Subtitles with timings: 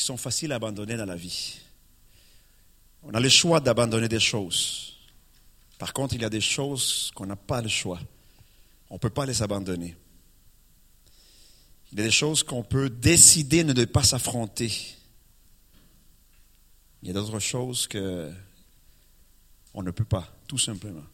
[0.00, 1.58] qui sont faciles à abandonner dans la vie.
[3.02, 4.96] On a le choix d'abandonner des choses.
[5.78, 8.00] Par contre, il y a des choses qu'on n'a pas le choix.
[8.88, 9.94] On ne peut pas les abandonner.
[11.92, 14.72] Il y a des choses qu'on peut décider de ne pas s'affronter.
[17.02, 18.32] Il y a d'autres choses que
[19.74, 21.04] on ne peut pas, tout simplement.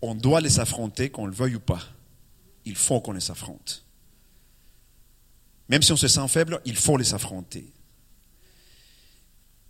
[0.00, 1.82] On doit les affronter, qu'on le veuille ou pas.
[2.64, 3.84] Il faut qu'on les affronte.
[5.68, 7.70] Même si on se sent faible, il faut les affronter.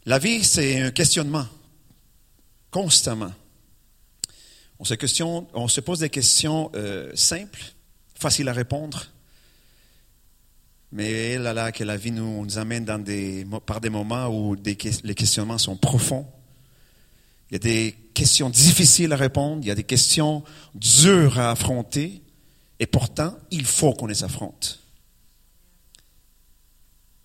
[0.07, 1.47] La vie, c'est un questionnement,
[2.71, 3.33] constamment.
[4.79, 7.61] On se, questionne, on se pose des questions euh, simples,
[8.15, 9.09] faciles à répondre,
[10.93, 12.87] mais là, là, que la vie nous, amène
[13.67, 16.27] par des moments où les questionnements sont profonds.
[17.51, 20.43] Il y a des questions difficiles à répondre, il y a des questions
[20.75, 22.23] dures à affronter,
[22.79, 24.81] et pourtant, il faut qu'on les affronte.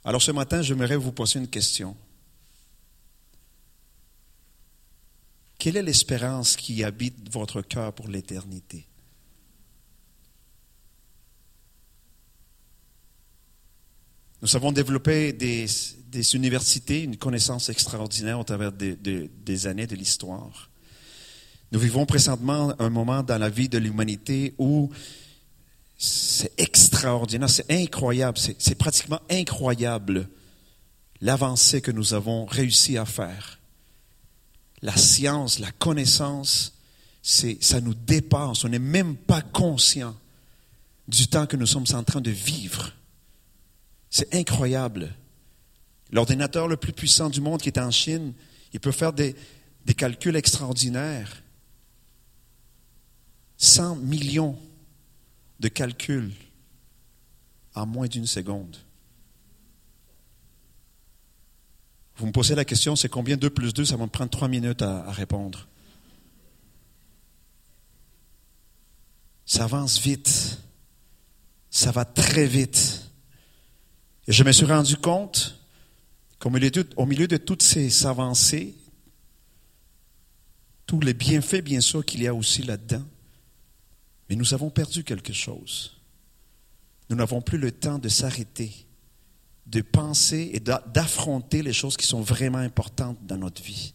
[0.06, 1.96] Alors ce matin, j'aimerais vous poser une question.
[5.58, 8.86] Quelle est l'espérance qui habite votre cœur pour l'éternité?
[14.42, 15.66] Nous avons développé des,
[16.36, 20.70] universités, une connaissance extraordinaire au travers des années de l'histoire.
[21.74, 24.92] Nous vivons présentement un moment dans la vie de l'humanité où
[26.06, 30.28] c'est extraordinaire, c'est incroyable, c'est pratiquement incroyable
[31.22, 33.60] l'avancée que nous avons réussi à faire.
[34.82, 36.74] La science, la connaissance,
[37.22, 38.66] ça nous dépasse.
[38.66, 40.14] On n'est même pas conscient
[41.08, 42.92] du temps que nous sommes en train de vivre.
[44.10, 45.16] C'est incroyable.
[46.12, 48.34] L'ordinateur le plus puissant du monde qui est en Chine,
[48.74, 49.36] il peut faire des,
[49.96, 51.44] calculs extraordinaires.
[53.56, 54.60] 100 millions
[55.64, 56.30] de calcul
[57.74, 58.78] en moins d'une seconde.
[62.18, 64.50] Vous me posez la question, c'est combien 2 plus 2 Ça va me prendre 3
[64.50, 65.68] minutes à, répondre.
[69.46, 70.60] Ça avance vite.
[71.70, 73.10] Ça va très vite.
[74.28, 75.60] Et je me suis rendu compte
[76.40, 76.72] qu'au milieu
[77.08, 78.76] milieu de toutes ces avancées,
[80.86, 83.06] tous les bienfaits, bien sûr, qu'il y a aussi là-dedans,
[84.34, 85.96] mais nous avons perdu quelque chose.
[87.08, 88.72] Nous n'avons plus le temps de s'arrêter,
[89.68, 93.94] de penser et d'affronter les choses qui sont vraiment importantes dans notre vie.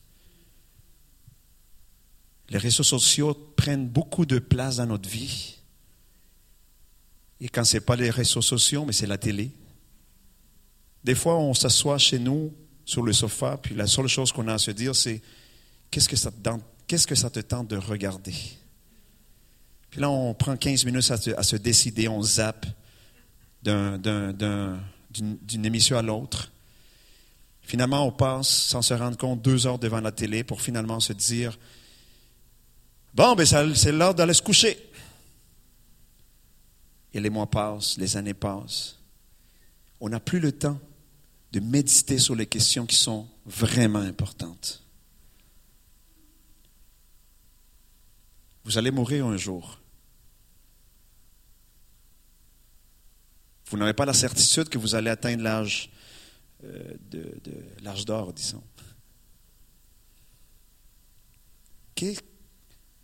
[2.50, 5.56] Les réseaux sociaux prennent beaucoup de place dans notre vie.
[7.41, 9.50] Et quand ce n'est pas les réseaux sociaux, mais c'est la télé.
[11.03, 14.55] Des fois, on s'assoit chez nous sur le sofa, puis la seule chose qu'on a
[14.55, 15.20] à se dire, c'est
[15.91, 16.31] qu'est-ce que ça
[16.87, 18.37] qu'est-ce que ça te tente de regarder?
[19.91, 22.66] Puis là, on prend 15 minutes à se, décider, on zappe
[23.62, 24.78] d'une
[25.65, 26.50] émission à l'autre.
[27.62, 31.12] Finalement, on passe, sans se rendre compte, deux heures devant la télé pour finalement se
[31.12, 31.59] dire
[33.15, 34.78] Bon, ben c'est l'heure d'aller se coucher.
[37.12, 38.99] Et les mois passent, les années passent.
[40.00, 40.78] On n'a plus le temps
[41.53, 44.82] de méditer sur les questions qui sont vraiment importantes.
[48.65, 49.78] Vous allez mourir un jour.
[53.71, 55.91] Vous n'avez pas la certitude que vous allez atteindre l'âge
[56.65, 57.41] euh, de,
[57.83, 58.62] l'âge d'or, disons.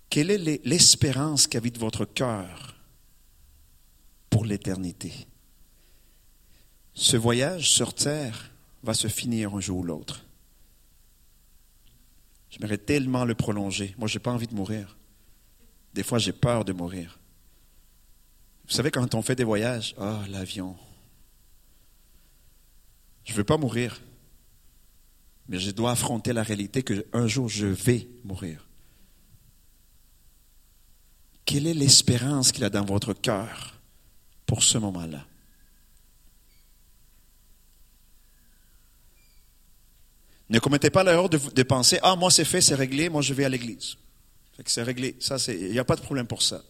[0.08, 2.76] quelle est l'espérance qui habite votre cœur
[4.30, 5.26] pour l'éternité?
[6.94, 8.52] Ce voyage sur terre
[8.84, 10.24] va se finir un jour ou l'autre.
[12.50, 13.94] J'aimerais tellement le prolonger.
[13.98, 14.96] Moi, je n'ai pas envie de mourir.
[15.92, 17.18] Des fois, j'ai peur de mourir.
[18.66, 20.76] Vous savez, quand on fait des voyages, ah, l'avion.
[23.24, 24.00] Je ne veux pas mourir,
[25.48, 28.68] mais je dois affronter la réalité qu'un jour, je vais mourir.
[31.44, 33.80] Quelle est l'espérance qu'il a dans votre cœur
[34.46, 35.26] pour ce moment-là?
[40.50, 43.44] Ne commettez pas l'erreur de, penser, ah, moi c'est fait, c'est réglé, moi je vais
[43.44, 43.96] à l'église
[44.66, 45.16] c'est réglé.
[45.48, 46.62] Il n'y a pas de problème pour ça.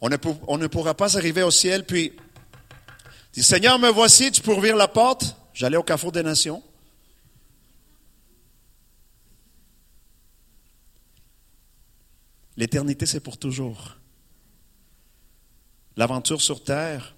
[0.00, 2.12] On ne, pourra pas arriver au ciel puis
[3.32, 5.36] dire Seigneur, me voici, tu peux ouvrir la porte.
[5.54, 6.62] J'allais au carrefour des nations.
[12.56, 13.96] L'éternité, c'est pour toujours.
[15.96, 17.14] L'aventure sur terre,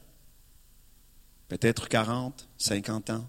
[1.48, 3.28] peut-être 40, 50 ans,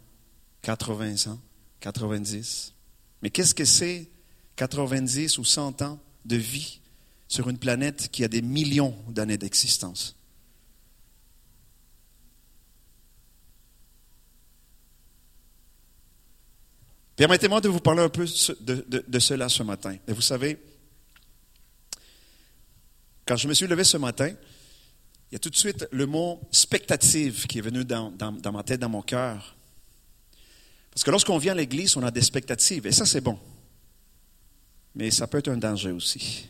[0.62, 1.40] 80 ans,
[1.80, 2.74] 90.
[3.22, 4.10] Mais qu'est-ce que c'est
[4.56, 6.80] 90 ou 100 ans de vie?
[7.30, 10.16] Sur une planète qui a des millions d'années d'existence.
[17.16, 18.26] Permettez-moi de vous parler un peu
[18.62, 19.96] de, de, cela ce matin.
[20.08, 20.58] Et vous savez,
[23.26, 24.30] quand je me suis levé ce matin,
[25.30, 28.64] il y a tout de suite le mot spectative qui est venu dans, dans, ma
[28.64, 29.56] tête, dans mon cœur.
[30.90, 33.38] Parce que lorsqu'on vient à l'église, on a des spectatives, et ça c'est bon.
[34.96, 36.48] Mais ça peut être un danger aussi.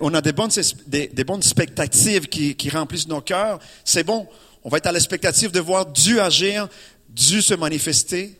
[0.00, 0.50] On a des bonnes,
[0.86, 3.58] des, bonnes qui, remplissent nos cœurs.
[3.84, 4.28] C'est bon.
[4.64, 6.68] On va être à l'expectative de voir Dieu agir,
[7.08, 8.38] Dieu se manifester.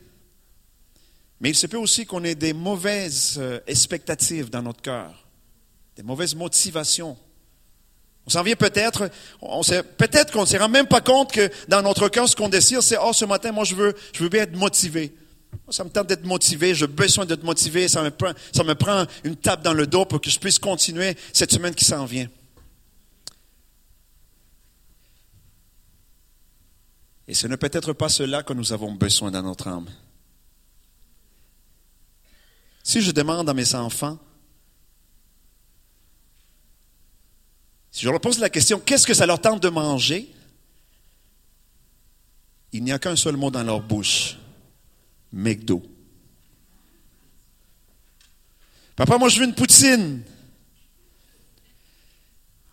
[1.40, 5.28] Mais il se peut aussi qu'on ait des mauvaises euh, expectatives dans notre cœur,
[5.94, 7.16] des mauvaises motivations.
[8.26, 9.10] On s'en vient peut-être,
[9.98, 12.82] peut-être qu'on ne se rend même pas compte que dans notre cœur, ce qu'on désire,
[12.82, 15.14] c'est, oh, ce matin, moi, je veux bien être motivé.
[15.70, 19.04] Ça me tente d'être motivé, j'ai besoin d'être motivé, ça me, prend, ça me prend
[19.24, 22.28] une tape dans le dos pour que je puisse continuer cette semaine qui s'en vient.
[27.28, 29.88] Et ce n'est peut-être pas cela que nous avons besoin dans notre âme.
[32.82, 34.18] Si je demande à mes enfants,
[37.90, 40.32] si je leur pose la question, qu'est-ce que ça leur tente de manger?
[42.72, 44.36] Il n'y a qu'un seul mot dans leur bouche.
[45.36, 45.82] McDo.
[48.96, 50.22] Papa, moi je veux une poutine.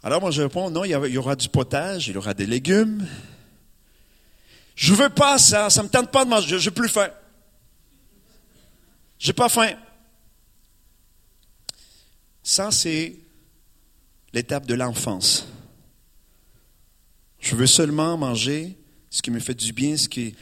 [0.01, 3.05] Alors moi je réponds, non, il y aura du potage, il y aura des légumes.
[4.75, 7.09] Je veux pas ça, ça me tente pas de manger, je n'ai plus faim.
[9.19, 9.73] J'ai pas faim.
[12.41, 13.15] Ça, c'est
[14.33, 15.47] l'étape de l'enfance.
[17.39, 18.77] Je veux seulement manger
[19.13, 20.33] ce qui me fait du bien, ce qui,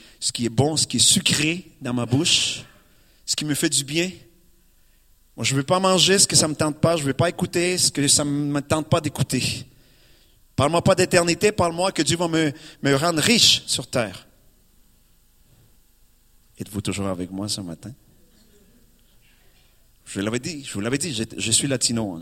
[0.46, 2.64] est, bon, ce qui est sucré dans ma bouche,
[3.26, 4.10] ce qui me fait du bien.
[5.36, 7.08] Moi, je ne veux pas manger ce que ça ne me tente pas, je ne
[7.08, 9.44] veux pas écouter ce que ça ne me tente pas d'écouter.
[10.56, 14.26] Parle-moi pas d'éternité, parle-moi que Dieu va me, me rendre riche sur terre.
[16.58, 17.92] Êtes-vous toujours avec moi ce matin?
[20.06, 22.22] Je vous l'avais dit, je vous l'avais dit, je, suis latino.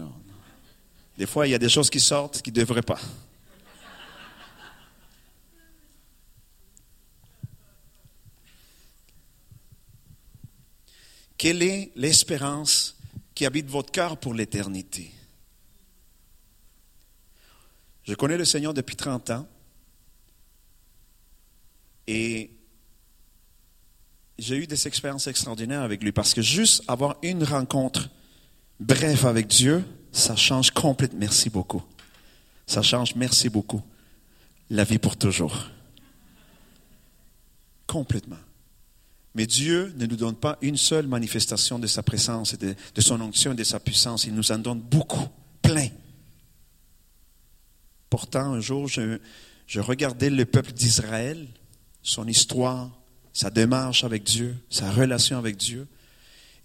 [1.16, 3.00] Des fois, il y a des choses qui sortent qui ne devraient pas.
[11.40, 12.98] Quelle est l'espérance
[13.34, 15.10] qui habite votre cœur pour l'éternité?
[18.04, 19.48] Je connais le Seigneur depuis 30 ans
[22.08, 22.52] et
[24.38, 28.10] j'ai eu des expériences extraordinaires avec lui parce que juste avoir une rencontre
[28.82, 31.20] bref avec Dieu, ça change complètement.
[31.20, 31.84] Merci beaucoup.
[32.68, 33.82] Ça change, merci beaucoup,
[34.70, 35.70] la vie pour toujours.
[37.88, 38.36] Complètement.
[39.36, 43.54] Mais Dieu ne nous donne pas une seule manifestation de sa présence, de, son onction
[43.54, 44.26] et de sa puissance.
[44.26, 45.28] Il nous en donne beaucoup,
[45.62, 45.90] plein.
[48.10, 51.48] Pourtant, un jour, je regardais le peuple d'Israël,
[52.02, 52.90] son histoire,
[53.34, 55.88] sa démarche avec Dieu, sa relation avec Dieu.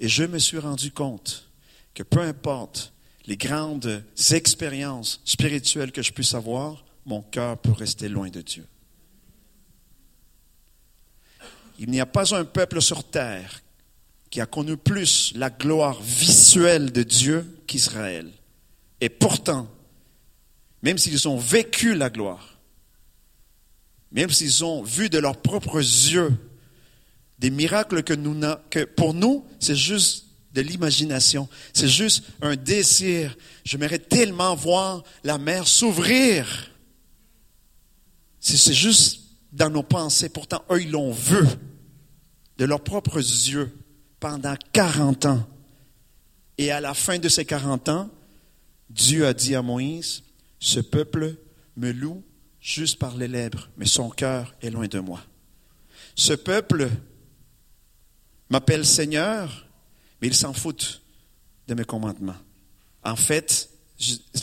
[0.01, 1.49] Et je me suis rendu compte
[1.93, 2.93] que peu importe
[3.27, 4.03] les grandes
[4.33, 8.67] expériences spirituelles que je puisse avoir, mon cœur peut rester loin de Dieu.
[11.79, 13.63] Il n'y a pas un peuple sur terre
[14.31, 18.31] qui a connu plus la gloire visuelle de Dieu qu'Israël.
[19.01, 19.69] Et pourtant,
[20.83, 22.59] même s'ils ont vécu la gloire,
[24.13, 26.33] même s'ils ont vu de leurs propres yeux
[27.39, 31.49] des miracles que, pour nous, c'est juste de l'imagination.
[31.73, 33.37] C'est juste un désir.
[33.77, 36.71] Mérite tellement voir la mer s'ouvrir.
[38.41, 39.21] C'est juste
[39.53, 40.29] dans nos pensées.
[40.29, 41.45] Pourtant, eux, ils l'ont vu
[42.59, 43.73] de leurs propres yeux
[44.21, 45.47] pendant 40 ans.
[46.59, 48.11] Et à la fin de ces 40 ans,
[48.91, 50.23] Dieu a dit à Moïse,
[50.61, 51.37] ce peuple
[51.77, 52.23] me loue
[52.61, 55.21] juste par les lèvres, mais son cœur est loin de moi.
[56.15, 56.89] Ce peuple
[58.49, 59.67] m'appelle Seigneur,
[60.21, 61.03] mais ils s'en foutent
[61.67, 62.37] de mes commandements.
[63.03, 63.69] En fait,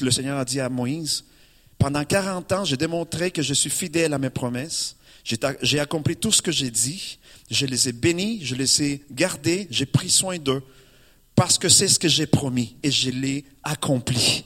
[0.01, 1.25] le Seigneur a dit à Moïse,
[1.77, 4.98] pendant 40 ans, j'ai démontré que je suis fidèle à mes promesses.
[5.24, 7.18] J'ai accompli tout ce que j'ai dit.
[7.51, 10.63] Je les ai bénis, je les ai gardés, j'ai pris soin d'eux.
[11.36, 14.46] Parce que c'est ce que j'ai promis et je l'ai accompli.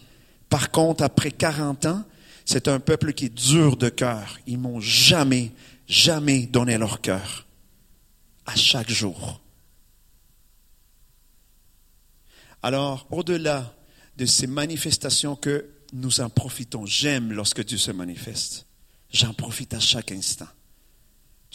[0.49, 2.03] Par contre, après 40 ans,
[2.45, 4.39] c'est un peuple qui est dur de cœur.
[4.47, 5.51] Ils m'ont jamais,
[5.87, 7.45] jamais donné leur cœur.
[8.47, 9.39] À chaque jour.
[12.63, 13.75] Alors, au-delà
[14.17, 18.65] de ces manifestations que nous en profitons, j'aime lorsque Dieu se manifeste.
[19.11, 20.47] J'en profite à chaque instant.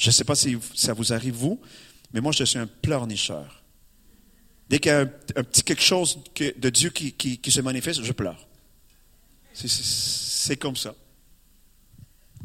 [0.01, 1.61] Je ne sais pas si ça vous arrive, vous,
[2.15, 3.63] mais moi, je suis un pleurnicheur.
[4.71, 8.13] Dès qu'il y a un, petit quelque chose de Dieu qui, qui se manifeste, je
[8.13, 8.49] pleure.
[9.53, 10.95] C'est comme ça.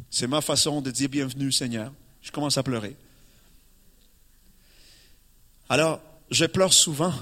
[0.10, 1.94] C'est ma façon de dire bienvenue, Seigneur.
[2.22, 2.98] Je commence à pleurer.
[5.70, 7.14] Alors, je pleure souvent.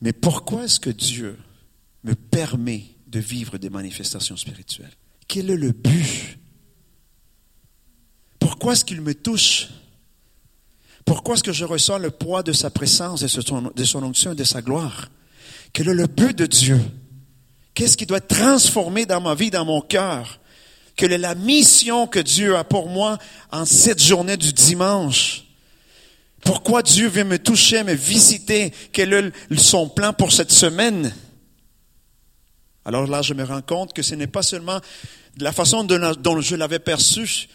[0.00, 1.38] Mais pourquoi est-ce que Dieu
[2.02, 4.94] me permet de vivre des manifestations spirituelles?
[5.28, 6.38] Quel est le but?
[8.54, 9.66] Pourquoi est-ce qu'il me touche?
[11.04, 14.30] Pourquoi est-ce que je ressens le poids de sa présence, de son, de son onction
[14.30, 15.08] et de sa gloire?
[15.72, 16.80] Quel est le but de Dieu?
[17.74, 20.38] Qu'est-ce qui doit être transformé dans ma vie, dans mon cœur?
[20.94, 23.18] Quelle est la mission que Dieu a pour moi
[23.50, 25.46] en cette journée du dimanche?
[26.40, 28.72] Pourquoi Dieu vient me toucher, me visiter?
[28.92, 31.12] Quel est son plan pour cette semaine?
[32.84, 34.78] Alors là, je me rends compte que ce n'est pas seulement
[35.38, 37.48] la façon dont je l'avais perçu,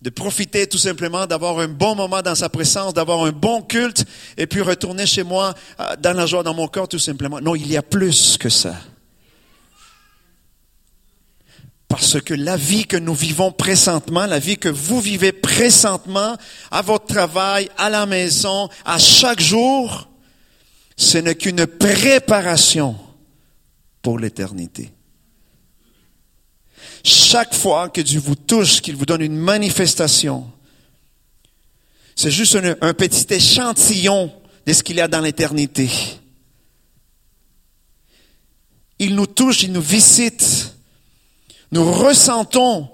[0.00, 4.04] de profiter tout simplement, d'avoir un bon moment dans sa présence, d'avoir un bon culte,
[4.36, 7.40] et puis retourner chez moi euh, dans la joie, dans mon corps tout simplement.
[7.40, 8.76] Non, il y a plus que ça.
[11.88, 16.36] Parce que la vie que nous vivons présentement, la vie que vous vivez présentement,
[16.70, 20.08] à votre travail, à la maison, à chaque jour,
[20.96, 22.94] ce n'est qu'une préparation
[24.02, 24.92] pour l'éternité.
[27.08, 30.46] Chaque fois que Dieu vous touche, qu'il vous donne une manifestation,
[32.14, 34.30] c'est juste un, petit échantillon
[34.66, 35.88] de ce qu'il y a dans l'éternité.
[38.98, 40.74] Il nous touche, il nous visite.
[41.72, 42.90] Nous ressentons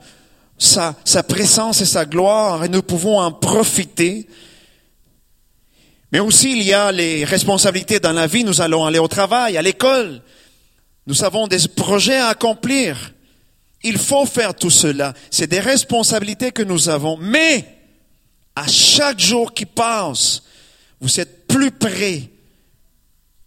[0.58, 0.94] sa,
[1.26, 4.28] présence et sa gloire et nous pouvons en profiter.
[6.12, 8.44] Mais aussi, il y a les responsabilités dans la vie.
[8.44, 10.22] Nous allons aller au travail, à l'école.
[11.08, 13.13] Nous avons des projets à accomplir.
[13.84, 15.12] Il faut faire tout cela.
[15.30, 17.18] C'est des responsabilités que nous avons.
[17.18, 17.64] Mais,
[18.56, 20.42] à chaque jour qui passe,
[21.00, 22.30] vous êtes plus près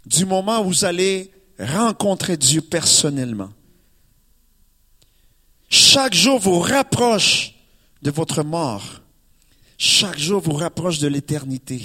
[0.05, 3.49] du moment où vous allez rencontrer Dieu personnellement.
[5.69, 7.55] Chaque jour vous rapproche
[8.03, 9.01] de votre mort.
[9.77, 11.81] Chaque jour vous rapproche de l'éternité.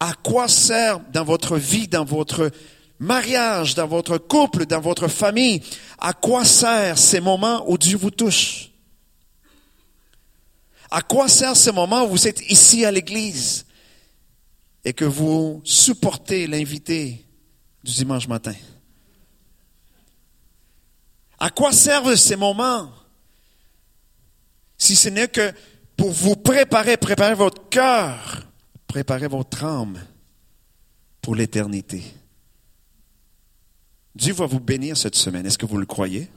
[0.00, 2.50] À quoi sert dans votre vie, dans votre
[2.98, 5.62] mariage, dans votre couple, dans votre famille,
[5.98, 8.70] à quoi sert ces moments où Dieu vous touche?
[10.90, 13.66] À quoi sert ce moment où vous êtes ici à l'église
[14.84, 17.24] et que vous supportez l'invité
[17.84, 18.54] du dimanche matin?
[21.38, 22.90] À quoi servent ces moments
[24.76, 25.52] si ce n'est que
[25.96, 28.46] pour vous préparer, préparer votre cœur,
[28.86, 30.00] préparer votre âme
[31.20, 32.02] pour l'éternité?
[34.18, 35.46] Dieu va vous bénir cette semaine.
[35.46, 36.28] Est-ce que vous le croyez?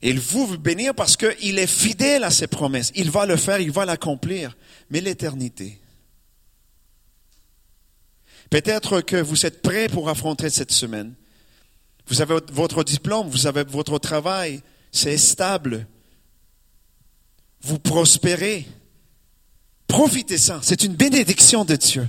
[0.00, 2.90] Il vous vous bénir parce qu'il est fidèle à ses promesses.
[2.94, 4.56] Il va le faire, il va l'accomplir.
[4.88, 5.78] Mais l'éternité.
[8.48, 11.14] Peut-être que vous êtes prêt pour affronter cette semaine.
[12.06, 15.86] Vous avez votre diplôme, vous avez votre travail, c'est stable.
[17.60, 18.66] Vous prospérez.
[19.86, 20.62] Profitez-en.
[20.62, 22.08] C'est une bénédiction de Dieu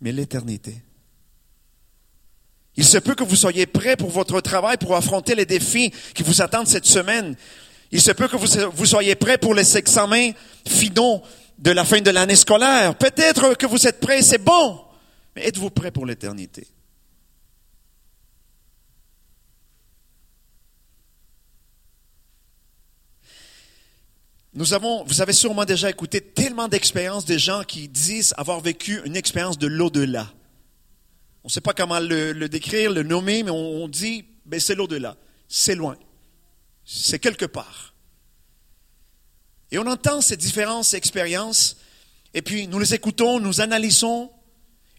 [0.00, 0.82] mais l'éternité.
[2.76, 6.22] Il se peut que vous soyez prêts pour votre travail, pour affronter les défis qui
[6.22, 7.36] vous attendent cette semaine.
[7.90, 10.30] Il se peut que vous, soyez prêts pour les examens
[10.66, 11.22] finaux
[11.58, 12.96] de la fin de l'année scolaire.
[12.96, 14.80] Peut-être que vous êtes prêts, c'est bon.
[15.34, 16.66] Mais êtes-vous prêts pour l'éternité?
[24.52, 29.00] Nous avons, vous avez sûrement déjà écouté tellement d'expériences de gens qui disent avoir vécu
[29.04, 30.32] une expérience de l'au-delà.
[31.44, 35.16] On ne sait pas comment le, décrire, le nommer, mais on, dit, ben c'est l'au-delà.
[35.48, 35.96] C'est loin.
[36.84, 37.94] C'est quelque part.
[39.70, 41.76] Et on entend ces différentes expériences,
[42.34, 44.30] et puis nous les écoutons, nous analysons,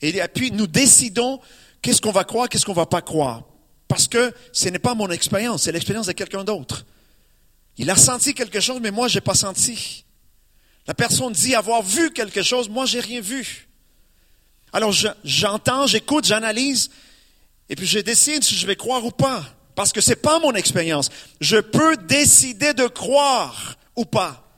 [0.01, 1.41] et puis nous décidons
[1.81, 3.43] qu'est-ce qu'on va croire, qu'est-ce qu'on ne va pas croire.
[3.89, 6.86] Parce que ce n'est pas mon expérience, c'est l'expérience de quelqu'un d'autre.
[7.78, 10.06] Il a senti quelque chose, mais moi, je n'ai pas senti.
[10.88, 13.68] La personne dit avoir vu quelque chose, moi, j'ai rien vu.
[14.74, 16.90] Alors, j'entends, j'écoute, j'analyse,
[17.70, 19.44] et puis je décide si je vais croire ou pas.
[19.75, 21.10] Parce que ce n'est pas mon expérience.
[21.40, 24.56] Je peux décider de croire ou pas.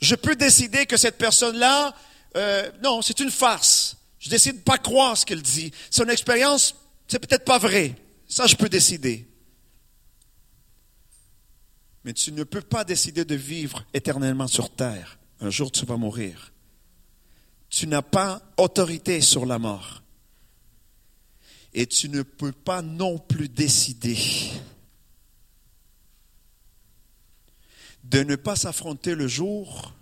[0.00, 1.94] Je peux décider que cette personne-là,
[2.36, 3.96] euh, non, c'est une farce.
[4.18, 5.70] Je décide de pas croire ce qu'elle dit.
[5.90, 6.74] Son expérience,
[7.06, 7.94] c'est peut-être pas vrai.
[8.26, 9.26] Ça, je peux décider.
[12.04, 15.18] Mais tu ne peux pas décider de vivre éternellement sur terre.
[15.40, 16.52] Un jour, tu vas mourir.
[17.70, 20.02] Tu n'as pas autorité sur la mort.
[21.72, 24.18] Et tu ne peux pas non plus décider
[28.04, 29.94] de ne pas s'affronter le jour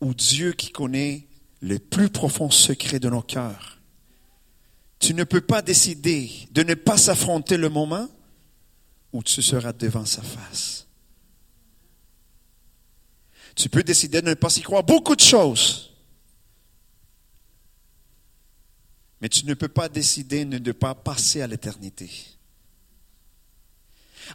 [0.00, 1.28] où Dieu qui connaît
[1.60, 3.78] les plus profonds secrets de nos cœurs,
[4.98, 8.08] tu ne peux pas décider de ne pas s'affronter le moment
[9.12, 10.86] où tu seras devant sa face.
[13.54, 15.90] Tu peux décider de ne pas y croire beaucoup de choses.
[19.20, 22.10] Mais tu ne peux pas décider de ne pas passer à l'éternité.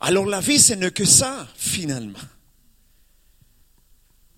[0.02, 2.20] Alors la vie, ce n'est que ça, finalement.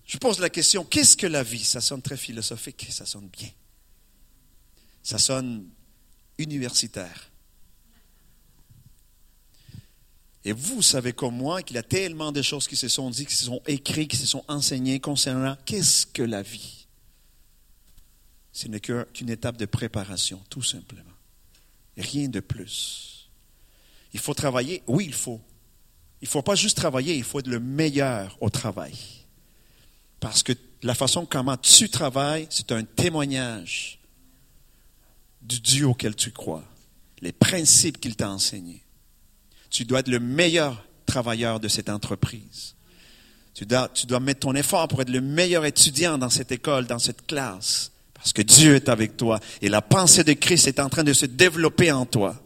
[0.04, 1.64] Je pose la question, qu'est-ce que la vie?
[1.64, 3.50] Ça sonne très philosophique, ça sonne bien.
[5.02, 5.68] Ça sonne
[6.38, 7.30] universitaire.
[10.46, 13.28] Et vous savez comme moi qu'il y a tellement de choses qui se sont dites,
[13.28, 16.86] qui se sont écrites, qui se sont enseignées concernant qu'est-ce que la vie.
[18.52, 21.02] Ce n'est qu'une étape de préparation, tout simplement.
[21.96, 23.28] Rien de plus.
[24.12, 25.40] Il faut travailler, oui, il faut.
[26.22, 28.94] Il ne faut pas juste travailler, il faut être le meilleur au travail.
[30.20, 30.52] Parce que
[30.84, 33.98] la façon comment tu travailles, c'est un témoignage
[35.42, 36.62] du Dieu auquel tu crois,
[37.20, 38.85] les principes qu'il t'a enseignés.
[39.70, 42.74] Tu dois être le meilleur travailleur de cette entreprise.
[43.56, 47.26] Tu dois, mettre ton effort pour être le meilleur étudiant dans cette école, dans cette
[47.26, 51.04] classe, parce que Dieu est avec toi et la pensée de Christ est en train
[51.04, 52.36] de se développer en toi.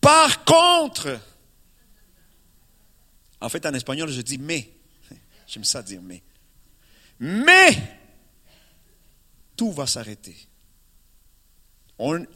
[0.00, 1.20] Par contre,
[3.42, 4.72] en fait en espagnol je dis mais,
[5.46, 6.22] j'aime ça dire mais,
[7.20, 7.76] mais
[9.54, 10.36] tout va s'arrêter.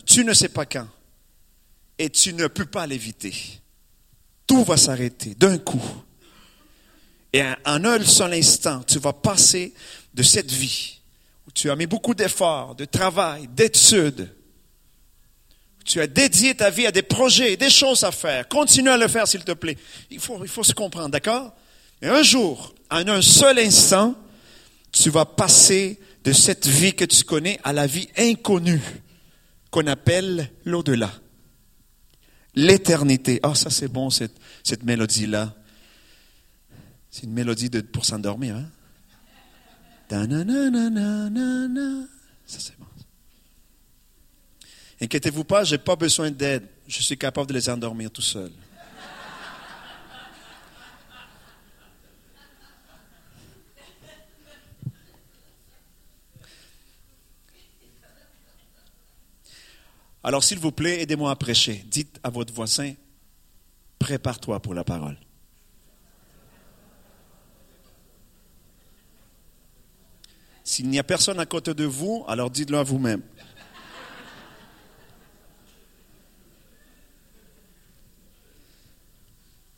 [0.04, 0.88] tu ne sais pas quand
[1.98, 3.34] et tu ne peux pas l'éviter
[4.46, 5.82] tout va s'arrêter d'un coup.
[7.32, 9.74] Et en un seul instant, tu vas passer
[10.14, 11.00] de cette vie
[11.46, 14.32] où tu as mis beaucoup d'efforts, de travail, d'études,
[15.84, 18.48] tu as dédié ta vie à des projets, des choses à faire.
[18.48, 19.78] Continue à le faire, s'il te plaît.
[20.10, 21.54] Il faut, il faut se comprendre, d'accord?
[22.02, 24.14] Mais un jour, en un seul instant,
[24.90, 28.82] tu vas passer de cette vie que tu connais à la vie inconnue
[29.70, 31.12] qu'on appelle l'au-delà
[32.56, 33.38] l'éternité.
[33.42, 35.54] Ah, ça c'est bon, cette, mélodie-là.
[37.10, 38.56] C'est une mélodie pour s'endormir.
[38.56, 38.68] Hein?
[42.46, 42.86] Ça c'est bon.
[45.00, 46.66] Inquiétez-vous pas, je n'ai pas besoin d'aide.
[46.88, 48.50] Je suis capable de les endormir tout seul.
[60.26, 61.84] Alors, s'il vous plaît, aidez-moi à prêcher.
[61.86, 62.94] Dites à votre voisin,
[64.00, 65.16] prépare-toi pour la parole.
[70.64, 73.22] S'il n'y a personne à côté de vous, alors dites-le à vous-même.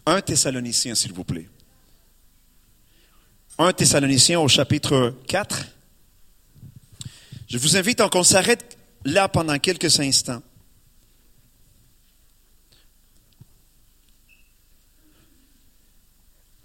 [0.06, 1.50] Un Thessalonicien, s'il vous plaît.
[3.58, 5.66] Un Thessalonicien au chapitre 4.
[7.48, 10.42] Je vous invite à qu'on s'arrête là pendant quelques instants.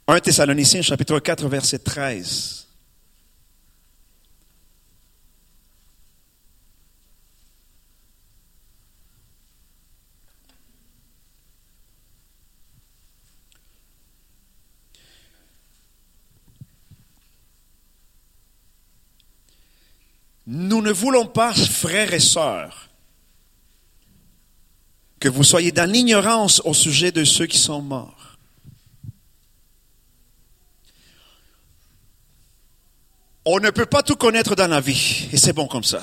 [0.07, 2.67] Un Thessaloniciens, chapitre 4, verset 13.
[20.45, 22.89] Nous ne voulons pas, frères et sœurs,
[25.19, 28.37] que vous soyez dans l'ignorance au sujet de ceux qui sont morts.
[33.45, 36.01] On ne peut pas tout connaître dans la vie, et c'est bon comme ça.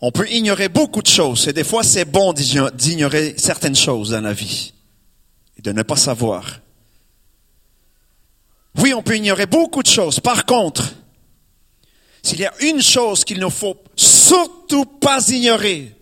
[0.00, 4.20] On peut ignorer beaucoup de choses, et des fois c'est bon d'ignorer certaines choses dans
[4.20, 4.72] la vie,
[5.56, 6.60] et de ne pas savoir.
[8.78, 10.20] Oui, on peut ignorer beaucoup de choses.
[10.20, 10.92] Par contre,
[12.26, 15.94] s'il y a une chose qu'il ne faut surtout pas ignorer,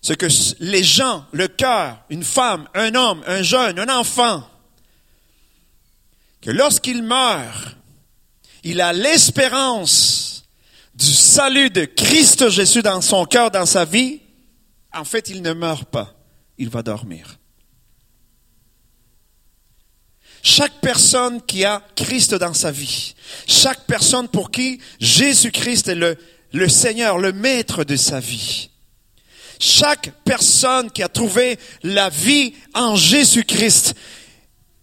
[0.00, 0.28] c'est que
[0.60, 4.48] les gens, le cœur, une femme, un homme, un jeune, un enfant,
[6.40, 7.76] que lorsqu'il meurt,
[8.62, 10.44] il a l'espérance
[10.94, 14.20] du salut de Christ Jésus dans son cœur, dans sa vie,
[14.94, 16.14] en fait, il ne meurt pas,
[16.58, 17.39] il va dormir.
[20.42, 23.14] Chaque personne qui a Christ dans sa vie,
[23.46, 25.94] chaque personne pour qui Jésus-Christ est
[26.52, 28.70] le, Seigneur, le maître de sa vie,
[29.58, 33.94] chaque personne qui a trouvé la vie en Jésus-Christ,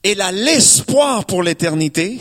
[0.03, 2.19] elle a l'espoir pour l'éternité.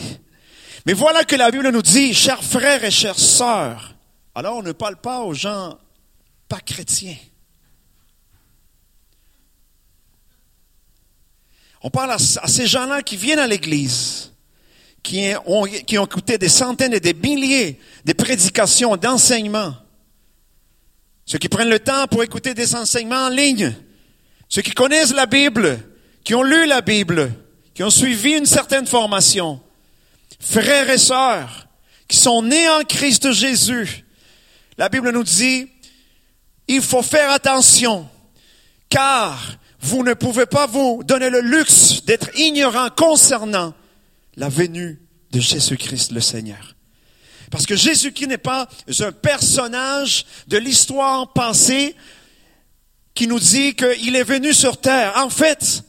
[0.85, 3.93] Mais voilà que la Bible nous dit, chers frères et chères sœurs,
[4.33, 5.77] alors on ne parle pas aux gens
[6.47, 7.15] pas chrétiens.
[11.87, 14.33] On parle à, ces gens-là qui viennent à l'église,
[15.01, 19.73] qui ont, qui ont écouté des centaines et des milliers de prédications, d'enseignements.
[21.25, 23.73] Ceux qui prennent le temps pour écouter des enseignements en ligne,
[24.49, 25.79] ceux qui connaissent la Bible,
[26.25, 27.31] qui ont lu la Bible,
[27.73, 29.61] qui ont suivi une certaine formation,
[30.41, 31.69] frères et sœurs,
[32.09, 34.03] qui sont nés en Christ Jésus,
[34.77, 35.69] la Bible nous dit,
[36.67, 38.09] il faut faire attention,
[38.89, 43.73] car vous ne pouvez pas vous donner le luxe d'être ignorant concernant
[44.35, 44.99] la venue
[45.31, 46.75] de Jésus-Christ le Seigneur.
[47.49, 48.67] Parce que Jésus-Christ n'est pas
[48.99, 51.95] un personnage de l'histoire passée
[53.13, 55.13] qui nous dit qu'il est venu sur terre.
[55.15, 55.83] En fait,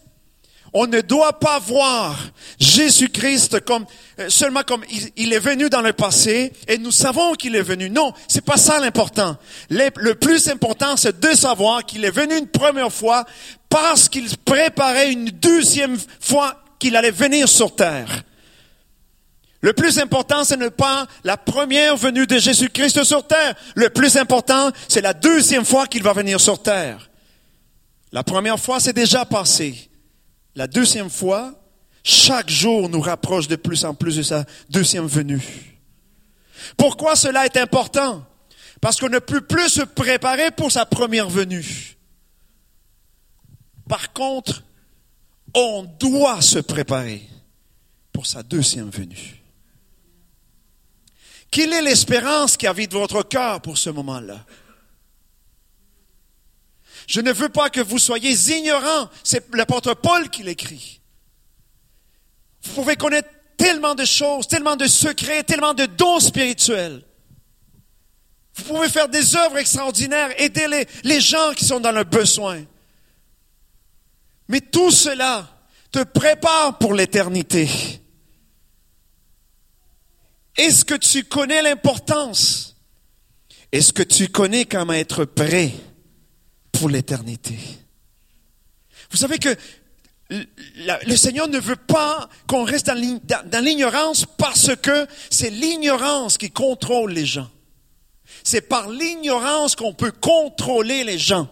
[0.80, 2.16] on ne doit pas voir
[2.60, 3.84] Jésus-Christ comme
[4.20, 4.84] euh, seulement comme
[5.16, 7.90] il, est venu dans le passé et nous savons qu'il est venu.
[7.90, 9.36] Non, c'est pas ça l'important.
[9.70, 13.26] Le, plus important, c'est de savoir qu'il est venu une première fois
[13.68, 18.22] parce qu'il préparait une deuxième fois qu'il allait venir sur terre.
[19.60, 23.56] Le plus important, ce n'est pas la première venue de Jésus-Christ sur terre.
[23.74, 27.10] Le plus important, c'est la deuxième fois qu'il va venir sur terre.
[28.12, 29.87] La première fois, c'est déjà passé.
[30.54, 31.54] La deuxième fois,
[32.02, 35.78] chaque jour nous rapproche de plus en plus de sa deuxième venue.
[36.76, 38.24] Pourquoi cela est important?
[38.80, 41.96] Parce qu'on ne peut plus se préparer pour sa première venue.
[43.88, 44.62] Par contre,
[45.54, 47.22] on doit se préparer
[48.12, 49.42] pour sa deuxième venue.
[51.50, 54.44] Quelle est l'espérance qui habite votre cœur pour ce moment-là?
[57.08, 59.08] Je ne veux pas que vous soyez ignorants.
[59.24, 61.00] C'est l'apôtre Paul qui l'écrit.
[62.62, 67.02] Vous pouvez connaître tellement de choses, tellement de secrets, tellement de dons spirituels.
[68.54, 72.62] Vous pouvez faire des œuvres extraordinaires, aider les, les gens qui sont dans le besoin.
[74.48, 75.48] Mais tout cela
[75.90, 77.70] te prépare pour l'éternité.
[80.58, 82.76] Est-ce que tu connais l'importance?
[83.72, 85.72] Est-ce que tu connais comment être prêt?
[86.78, 87.58] Pour l'éternité?
[89.10, 89.56] Vous savez que
[90.30, 97.12] le Seigneur ne veut pas qu'on reste dans l'ignorance parce que c'est l'ignorance qui contrôle
[97.12, 97.50] les gens.
[98.44, 101.48] C'est par l'ignorance qu'on peut contrôler les gens.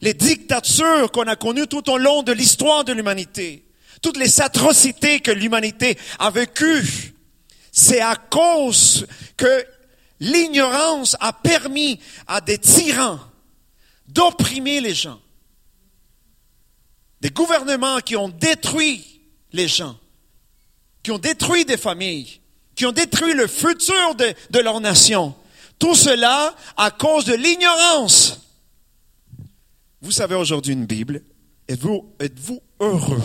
[0.00, 3.64] Les dictatures qu'on a connues tout au long de l'histoire de l'humanité,
[4.02, 7.14] toutes les atrocités que l'humanité a vécues,
[7.72, 9.64] c'est à cause que
[10.20, 13.18] l'ignorance a permis à des tyrans
[14.14, 15.20] d'opprimer les gens.
[17.20, 19.20] Des gouvernements qui ont détruit
[19.52, 19.98] les gens,
[21.02, 22.40] qui ont détruit des familles,
[22.74, 25.34] qui ont détruit le futur de, leur nation.
[25.78, 28.40] Tout cela à cause de l'ignorance.
[30.00, 31.22] Vous savez aujourd'hui une Bible.
[31.66, 32.38] Êtes-vous êtes
[32.80, 33.22] heureux,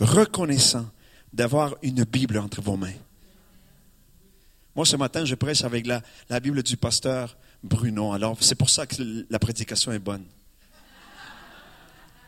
[0.00, 0.86] reconnaissant
[1.32, 2.94] d'avoir une Bible entre vos mains?
[4.74, 8.12] Moi, ce matin, je prêche avec la Bible du pasteur Bruno.
[8.12, 10.24] Alors, c'est pour ça que la prédication est bonne.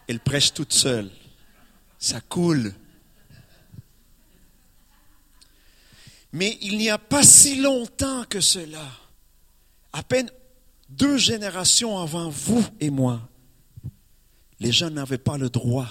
[0.08, 1.10] Elle prêche toute seule.
[1.98, 2.74] Ça coule.
[6.32, 8.86] Mais il n'y a pas si longtemps que cela,
[9.92, 10.30] à peine
[10.88, 13.20] deux générations avant vous et moi,
[14.60, 15.88] les gens n'avaient pas le droit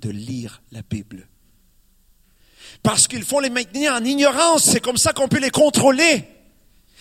[0.00, 1.28] de lire la Bible
[2.82, 4.64] parce qu'il faut les maintenir en ignorance.
[4.64, 6.24] C'est comme ça qu'on peut les contrôler.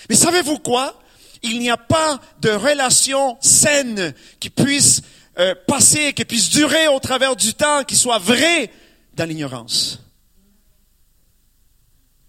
[0.10, 1.00] Mais savez-vous quoi?
[1.44, 5.02] Il n'y a pas de relation saine qui puisse
[5.40, 8.72] euh, passer, qui puisse durer au travers du temps, qui soit vraie
[9.16, 10.00] dans l'ignorance.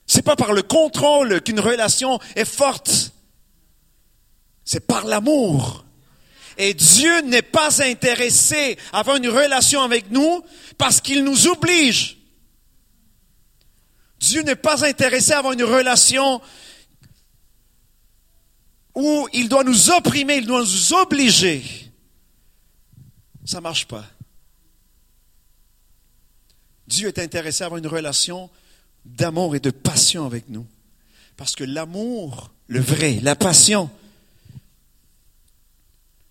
[0.07, 3.13] C'est pas par le contrôle qu'une relation est forte.
[4.65, 5.85] C'est par l'amour.
[6.59, 10.43] Et Dieu n'est pas intéressé à avoir une relation avec nous
[10.79, 12.19] parce qu'il nous oblige.
[14.21, 16.41] Dieu n'est pas intéressé à avoir une relation
[18.95, 21.63] où il doit nous opprimer, il doit nous obliger.
[23.45, 24.05] Ça ne marche pas.
[26.87, 28.51] Dieu est intéressé à avoir une relation
[29.05, 30.67] d'amour et de passion avec nous.
[31.37, 33.91] Parce que l'amour, le vrai, la passion,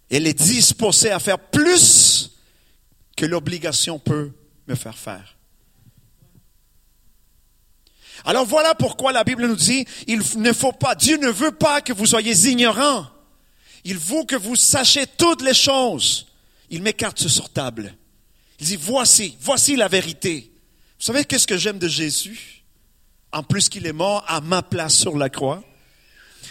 [0.10, 2.38] elle est disposée à faire plus
[3.18, 4.32] que l'obligation peut
[4.68, 5.38] me faire faire.
[8.26, 11.82] Alors voilà pourquoi la Bible nous dit, il ne faut pas, Dieu ne veut pas
[11.82, 13.08] que vous soyez ignorants.
[13.84, 16.28] Il veut que vous sachiez toutes les choses.
[16.70, 17.96] Il met carte sur table.
[18.60, 20.52] Il dit, voici, voici la vérité.
[21.00, 22.64] Vous savez qu'est-ce que j'aime de Jésus?
[23.32, 25.64] En plus qu'il est mort à ma place sur la croix.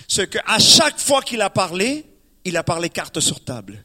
[0.08, 2.04] C'est qu'à chaque fois qu'il a parlé,
[2.44, 3.84] il a parlé carte sur table.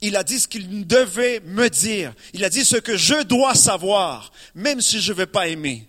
[0.00, 2.14] Il a dit ce qu'il devait me dire.
[2.32, 5.86] Il a dit ce que je dois savoir, même si je ne vais pas aimer.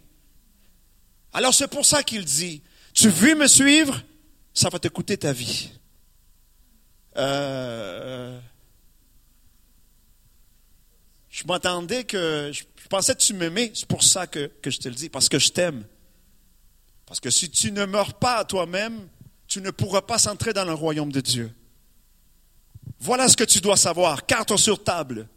[1.33, 2.61] Alors c'est pour ça qu'il dit,
[2.93, 4.01] tu veux me suivre,
[4.53, 5.71] ça va te coûter ta vie.
[7.17, 8.39] Euh,
[11.29, 14.89] je m'attendais que, je, pensais que tu m'aimais, c'est pour ça que, que je te
[14.89, 15.85] le dis, parce que je t'aime.
[17.05, 19.07] Parce que si tu ne meurs pas à toi-même,
[19.47, 21.53] tu ne pourras pas s'entrer dans le royaume de Dieu.
[22.99, 25.27] Voilà ce que tu dois savoir, carte sur table.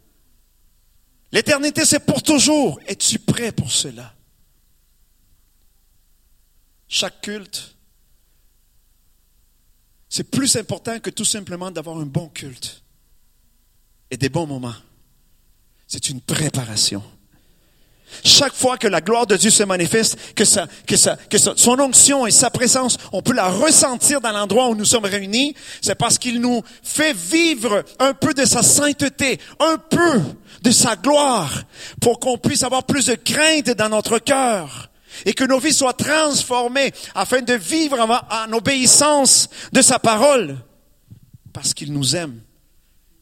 [1.31, 2.79] L'éternité, c'est pour toujours.
[2.87, 4.14] Es-tu prêt pour cela?
[6.87, 7.75] Chaque culte,
[10.09, 12.83] c'est plus important que tout simplement d'avoir un bon culte
[14.11, 14.75] et des bons moments.
[15.87, 17.03] C'est une préparation.
[18.23, 20.95] Chaque fois que la gloire de Dieu se manifeste, que, ça, que,
[21.27, 25.05] que son onction et sa présence, on peut la ressentir dans l'endroit où nous sommes
[25.05, 30.21] réunis, c'est parce qu'il nous fait vivre un peu de sa sainteté, un peu
[30.61, 31.63] de sa gloire,
[31.99, 34.89] pour qu'on puisse avoir plus de crainte dans notre cœur
[35.25, 40.57] et que nos vies soient transformées afin de vivre en, obéissance de sa parole,
[41.53, 42.41] parce qu'il nous aime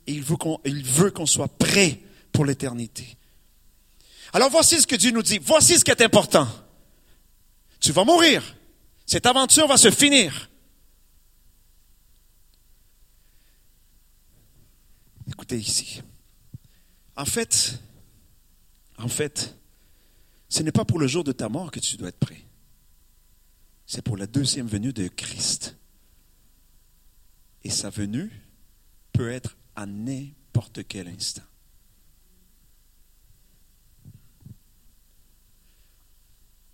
[0.07, 1.99] et il veut qu'on soit prêt
[2.31, 3.17] pour l'éternité.
[4.33, 5.39] Alors voici ce que Dieu nous dit.
[5.41, 6.47] Voici ce qui est important.
[7.79, 8.55] Tu vas mourir.
[9.05, 10.49] Cette aventure va se finir.
[15.27, 16.01] Écoutez ici.
[17.15, 17.79] En fait,
[18.97, 19.55] en fait,
[20.53, 22.45] ce n'est pas pour le jour de ta mort que tu dois être prêt.
[23.87, 25.75] C'est pour la deuxième venue de Christ.
[27.63, 28.29] Et sa venue
[29.13, 31.41] peut être à n'importe quel instant.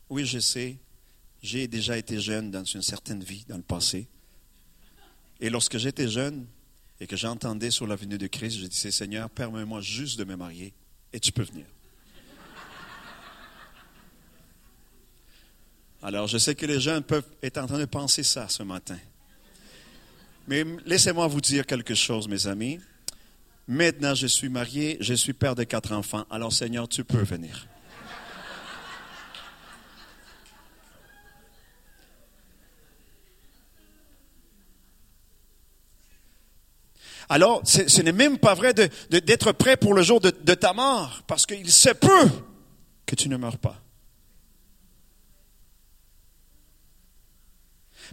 [0.10, 0.78] Oui, je sais,
[1.42, 4.10] j'ai déjà été jeune dans une certaine vie, dans le passé.
[5.40, 6.46] Et lorsque j'étais jeune
[7.00, 10.36] et que j'entendais sur la venue de Christ, je disais, Seigneur, permets-moi juste de me
[10.36, 10.74] marier
[11.14, 11.66] et tu peux venir.
[16.02, 18.98] Alors, je sais que les jeunes peuvent être en train de penser ça ce matin.
[20.48, 22.80] Mais laissez-moi vous dire quelque chose, mes amis.
[23.68, 26.26] Maintenant, je suis marié, je suis père de quatre enfants.
[26.32, 27.68] Alors, Seigneur, tu peux venir.
[37.32, 41.22] Alors, ce n'est même pas vrai d'être prêt pour le jour de, de ta mort,
[41.28, 42.30] parce qu'il se peut
[43.06, 43.80] que tu ne meurs pas.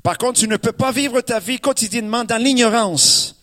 [0.03, 3.37] Par contre, tu ne peux pas vivre ta vie quotidiennement dans l'ignorance.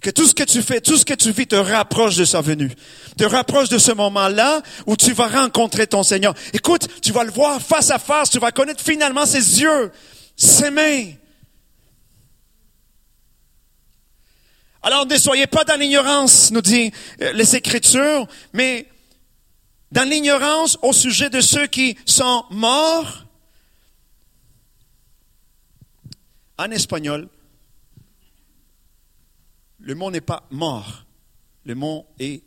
[0.00, 2.40] Que tout ce que tu fais, tout ce que tu vis te rapproche de sa
[2.40, 2.70] venue.
[3.16, 6.34] Te rapproche de ce moment-là où tu vas rencontrer ton Seigneur.
[6.52, 9.90] Écoute, tu vas le voir face à face, tu vas connaître finalement ses yeux,
[10.36, 11.06] ses mains,
[14.82, 18.86] Alors ne soyez pas dans l'ignorance, nous dit euh, les Écritures, mais
[19.90, 23.24] dans l'ignorance au sujet de ceux qui sont morts.
[26.58, 27.28] En espagnol,
[29.78, 31.06] le mot n'est pas mort,
[31.64, 32.42] le mot est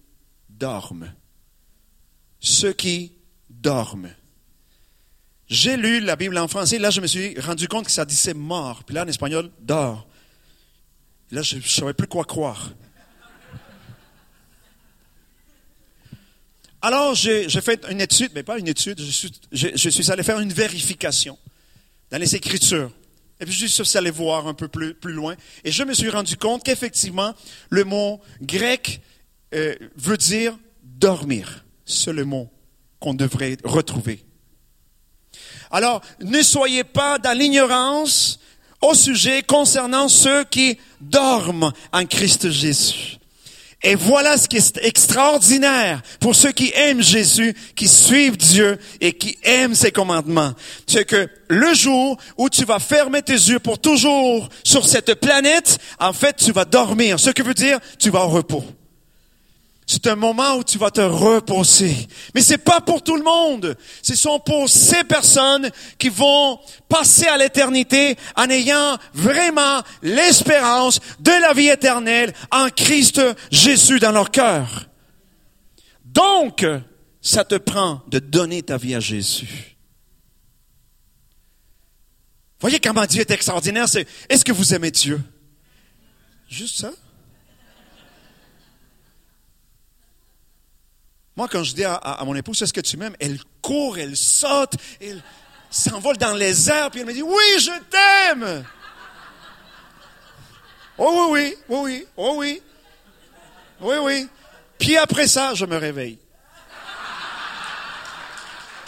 [0.49, 1.13] dorme.
[2.39, 3.13] Ceux qui
[3.49, 4.13] dorment.
[5.47, 8.33] J'ai lu la Bible en français, là je me suis rendu compte que ça disait
[8.33, 10.07] mort, puis là en espagnol, dort.
[11.31, 12.71] Là, je ne savais plus quoi croire.
[16.81, 20.39] Alors, j'ai fait une étude, mais pas une étude, je suis, je, suis, allé faire
[20.39, 21.37] une vérification
[22.09, 22.91] dans les Écritures.
[23.41, 25.35] Et puis, je suis allé voir un peu plus, plus loin.
[25.63, 27.33] Et je me suis rendu compte qu'effectivement,
[27.71, 29.01] le mot grec
[29.55, 31.65] euh, veut dire dormir.
[31.83, 32.49] C'est le mot
[32.99, 34.23] qu'on devrait retrouver.
[35.71, 38.39] Alors, ne soyez pas dans l'ignorance
[38.79, 43.17] au sujet concernant ceux qui dorment en Christ Jésus.
[43.83, 49.13] Et voilà ce qui est extraordinaire pour ceux qui aiment Jésus, qui suivent Dieu et
[49.13, 50.53] qui aiment ses commandements.
[50.85, 55.79] C'est que le jour où tu vas fermer tes yeux pour toujours sur cette planète,
[55.99, 57.19] en fait, tu vas dormir.
[57.19, 58.63] Ce qui veut dire, tu vas au repos.
[59.93, 62.07] C'est un moment où tu vas te reposer.
[62.33, 63.75] Mais c'est pas pour tout le monde.
[64.01, 71.31] Ce sont pour ces personnes qui vont passer à l'éternité en ayant vraiment l'espérance de
[71.41, 74.87] la vie éternelle en Christ Jésus dans leur cœur.
[76.05, 76.65] Donc,
[77.19, 79.75] ça te prend de donner ta vie à Jésus.
[82.61, 83.87] Voyez comment Dieu est extraordinaire.
[84.29, 85.21] est-ce que vous aimez Dieu?
[86.47, 86.91] Juste ça?
[91.35, 93.15] Moi, quand je dis à, mon épouse, est-ce que tu m'aimes?
[93.19, 95.23] Elle court, elle saute, elle
[95.69, 98.65] s'envole dans les airs, puis elle me dit, oui, je t'aime!
[100.97, 102.61] Oh oui, oui, oui, oui, oh oui.
[103.79, 104.27] Oui, oui.
[104.77, 106.19] Puis après ça, je me réveille.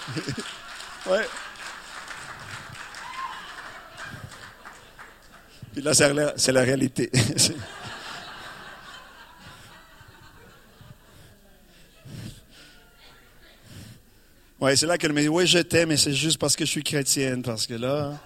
[1.07, 1.27] ouais.
[5.71, 7.09] Puis là, c'est la, la réalité.
[14.63, 16.69] Ouais, c'est là qu'elle me dit, oui, je t'aime, mais c'est juste parce que je
[16.69, 18.17] suis chrétienne, parce que là...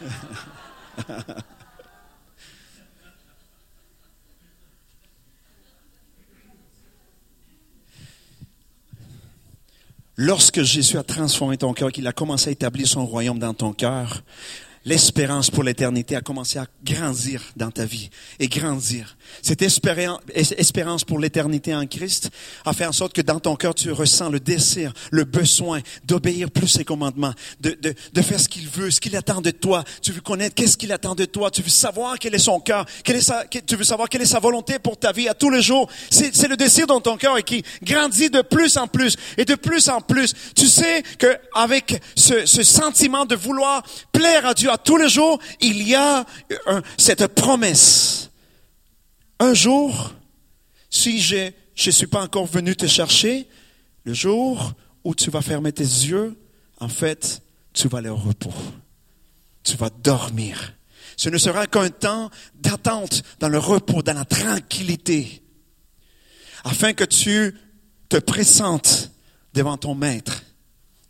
[10.16, 13.74] Lorsque Jésus a transformé ton cœur, qu'il a commencé à établir son royaume dans ton
[13.74, 14.22] cœur,
[14.84, 19.16] l'espérance pour l'éternité a commencé à grandir dans ta vie et grandir.
[19.42, 22.30] Cette espérance pour l'éternité en Christ
[22.64, 26.50] a fait en sorte que dans ton cœur, tu ressens le désir, le besoin d'obéir
[26.50, 29.84] plus ses commandements, de, de, de faire ce qu'il veut, ce qu'il attend de toi.
[30.02, 31.50] Tu veux connaître qu'est-ce qu'il attend de toi.
[31.50, 32.84] Tu veux savoir quel est son cœur.
[33.02, 35.50] Quel est sa, tu veux savoir quelle est sa volonté pour ta vie à tous
[35.50, 35.88] les jours.
[36.10, 39.54] C'est le désir dans ton cœur et qui grandit de plus en plus et de
[39.54, 40.34] plus en plus.
[40.54, 45.86] Tu sais qu'avec ce, ce sentiment de vouloir plaire à Dieu tous les jours, il
[45.86, 46.24] y a
[46.96, 48.30] cette promesse
[49.38, 50.14] un jour,
[50.90, 51.50] si je
[51.86, 53.48] ne suis pas encore venu te chercher,
[54.04, 56.36] le jour où tu vas fermer tes yeux,
[56.80, 58.54] en fait, tu vas aller au repos.
[59.62, 60.74] Tu vas dormir.
[61.16, 65.42] Ce ne sera qu'un temps d'attente dans le repos, dans la tranquillité,
[66.64, 67.54] afin que tu
[68.08, 69.10] te présentes
[69.52, 70.42] devant ton maître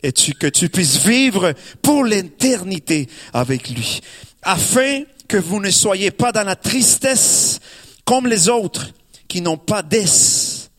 [0.05, 4.01] et que tu puisses vivre pour l'éternité avec lui,
[4.43, 7.59] afin que vous ne soyez pas dans la tristesse
[8.05, 8.91] comme les autres
[9.27, 10.69] qui n'ont pas d'espérance.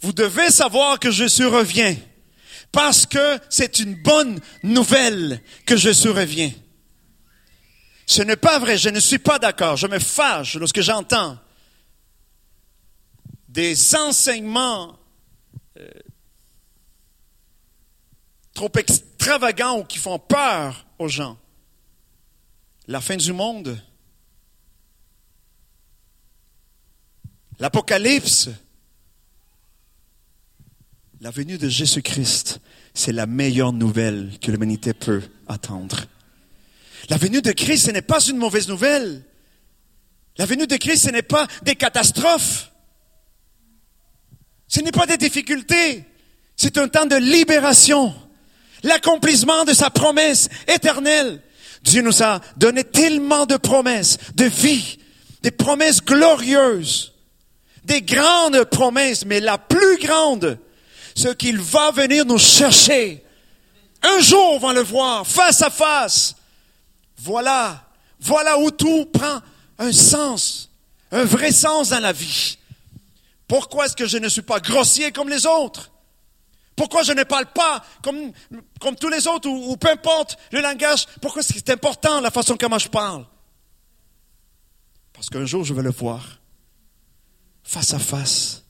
[0.00, 1.94] Vous devez savoir que je reviens
[2.72, 6.52] parce que c'est une bonne nouvelle que je reviens.
[8.06, 11.36] Ce n'est pas vrai, je ne suis pas d'accord, je me fâche lorsque j'entends
[13.50, 14.98] des enseignements
[15.78, 15.88] euh,
[18.54, 21.38] trop extravagants ou qui font peur aux gens
[22.88, 23.78] la fin du monde,
[27.60, 28.48] l'Apocalypse,
[31.20, 32.60] la venue de Jésus-Christ,
[32.94, 36.06] c'est la meilleure nouvelle que l'humanité peut attendre.
[37.10, 39.22] La venue de Christ, ce n'est pas une mauvaise nouvelle.
[40.38, 42.67] La venue de Christ, ce n'est pas des catastrophes.
[44.68, 46.04] Ce n'est pas des difficultés.
[46.56, 48.14] C'est un temps de libération.
[48.82, 51.42] L'accomplissement de sa promesse éternelle.
[51.82, 54.98] Dieu nous a donné tellement de promesses, de vie,
[55.42, 57.14] des promesses glorieuses,
[57.84, 60.58] des grandes promesses, mais la plus grande,
[61.14, 63.24] ce qu'il va venir nous chercher.
[64.02, 66.34] Un jour, on va le voir face à face.
[67.18, 67.84] Voilà,
[68.20, 69.40] voilà où tout prend
[69.78, 70.70] un sens,
[71.10, 72.57] un vrai sens dans la vie.
[73.48, 75.90] Pourquoi est-ce que je ne suis pas grossier comme les autres?
[76.76, 78.32] Pourquoi je ne parle pas comme,
[78.96, 81.06] tous les autres ou, peu importe le langage?
[81.20, 83.26] Pourquoi c'est important la façon comment je parle?
[85.12, 86.38] Parce qu'un jour, je vais le voir
[87.64, 88.64] face à face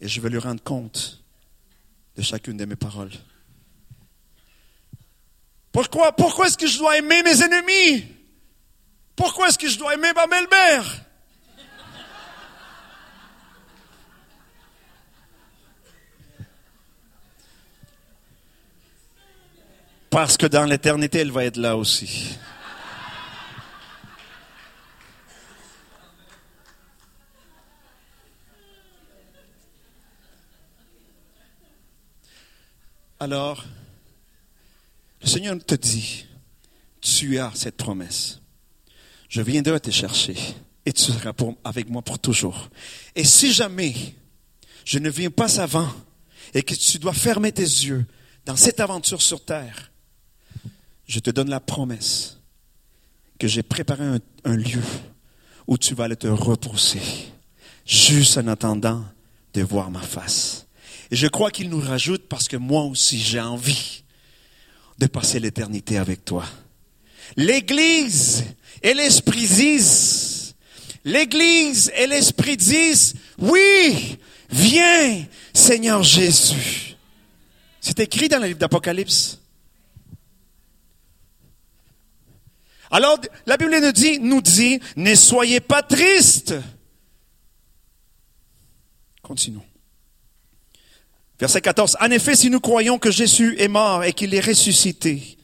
[0.00, 1.24] et je vais lui rendre compte
[2.16, 3.10] de chacune de mes paroles.
[5.72, 8.06] Pourquoi, pourquoi est-ce que je dois aimer mes ennemis?
[9.16, 11.04] Pourquoi est-ce que je dois aimer ma belle-mère?
[20.10, 22.36] Parce que dans l'éternité, elle va être là aussi.
[33.20, 33.64] Alors,
[35.22, 36.26] le Seigneur te dit,
[37.00, 38.40] tu as cette promesse.
[39.28, 40.36] Je viendrai te chercher
[40.86, 42.68] et tu seras avec moi pour toujours.
[43.14, 43.94] Et si jamais
[44.84, 45.88] je ne viens pas avant
[46.52, 48.06] et que tu dois fermer tes yeux
[48.44, 49.89] dans cette aventure sur terre,
[51.10, 52.38] je te donne la promesse
[53.40, 54.04] que j'ai préparé
[54.44, 54.82] un, lieu
[55.66, 57.00] où tu vas aller te reposer,
[57.84, 59.04] juste en attendant
[59.52, 60.66] de voir ma face.
[61.10, 64.04] Et je crois qu'il nous rajoute parce que moi aussi j'ai envie
[64.98, 66.44] de passer l'éternité avec toi.
[67.36, 68.44] L'Église
[68.80, 70.54] et l'Esprit disent,
[71.04, 74.16] l'Église et l'Esprit disent, oui,
[74.48, 76.94] viens, Seigneur Jésus.
[77.80, 79.39] C'est écrit dans le livre d'Apocalypse.
[82.90, 86.54] Alors, la Bible nous dit, nous dit, ne soyez pas tristes.
[89.22, 89.64] Continuons.
[91.38, 91.96] Verset 14.
[92.00, 95.38] En effet, si nous croyons que Jésus est mort et qu'il est ressuscité,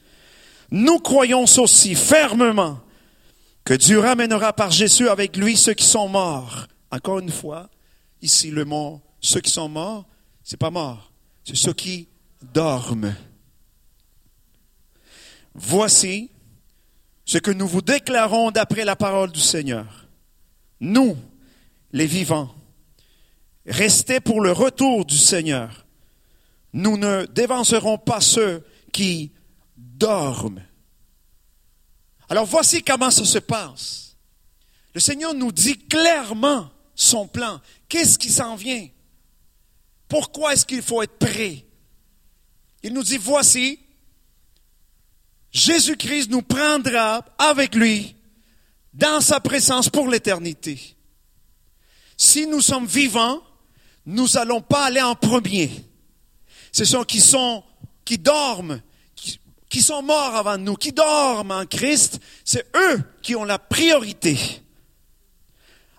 [0.71, 2.79] nous croyons aussi fermement
[3.63, 6.67] que Dieu ramènera par Jésus avec lui ceux qui sont morts.
[6.91, 7.69] Encore une fois,
[8.21, 10.05] ici le mot ceux qui sont morts,
[10.43, 11.11] c'est pas mort,
[11.43, 12.07] c'est ceux qui
[12.53, 13.15] dorment.
[15.55, 16.29] Voici,
[17.27, 20.07] ce que nous vous déclarons d'après la parole du Seigneur.
[20.79, 21.15] Nous,
[21.91, 22.57] les vivants,
[23.67, 25.85] Restez pour le retour du Seigneur.
[26.71, 29.31] Nous ne dévancerons pas ceux qui
[29.77, 30.63] dorment.
[32.29, 34.15] Alors voici comment ça se passe.
[34.93, 37.59] Le Seigneur nous dit clairement son plan.
[37.89, 38.87] Qu'est-ce qui s'en vient?
[40.07, 41.65] Pourquoi est-ce qu'il faut être prêt?
[42.83, 43.79] Il nous dit, voici,
[45.57, 48.15] Jésus-Christ nous prendra avec lui
[48.93, 50.95] dans sa présence pour l'éternité.
[52.15, 53.41] Si nous sommes vivants,
[54.05, 55.71] nous n'allons pas aller en premier.
[56.71, 57.63] Ce sont qui sont,
[58.05, 58.81] qui dorment,
[59.15, 63.57] qui, qui sont morts avant nous, qui dorment en Christ, c'est eux qui ont la
[63.57, 64.37] priorité.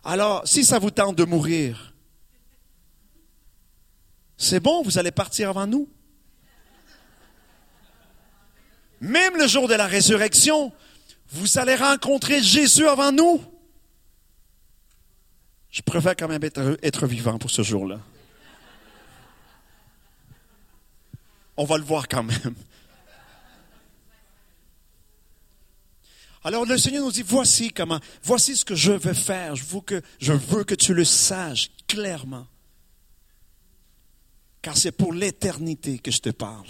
[0.04, 1.94] Alors, si ça vous tente de mourir,
[4.36, 5.88] c'est bon, vous allez partir avant nous.
[9.00, 10.72] Même le jour de la résurrection,
[11.30, 13.42] vous allez rencontrer Jésus avant nous.
[15.70, 18.00] Je préfère quand même être, vivant pour ce jour-là.
[21.56, 22.54] On va le voir quand même.
[26.44, 29.54] Alors le Seigneur nous dit, voici comment, voici ce que je veux faire.
[29.54, 32.46] Je veux que, je veux que tu le saches clairement.
[34.62, 36.66] Car c'est pour l'éternité que je te parle.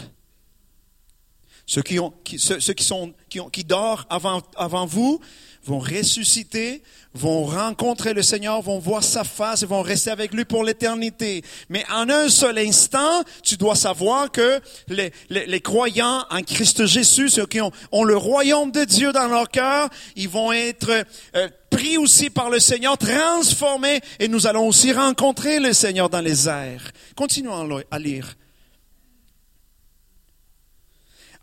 [1.68, 5.20] Ceux qui, ont, qui, ceux, qui, sont, qui, ont, qui dorment avant, avant vous
[5.64, 10.46] vont ressusciter, vont rencontrer le Seigneur, vont voir sa face et vont rester avec lui
[10.46, 11.42] pour l'éternité.
[11.68, 16.86] Mais en un seul instant, tu dois savoir que les, les, les croyants en Christ
[16.86, 21.04] Jésus, ceux qui ont, ont, le royaume de Dieu dans leur cœur, ils vont être
[21.36, 26.22] euh, pris aussi par le Seigneur, transformés, et nous allons aussi rencontrer le Seigneur dans
[26.22, 26.92] les airs.
[27.14, 28.36] Continuons à lire.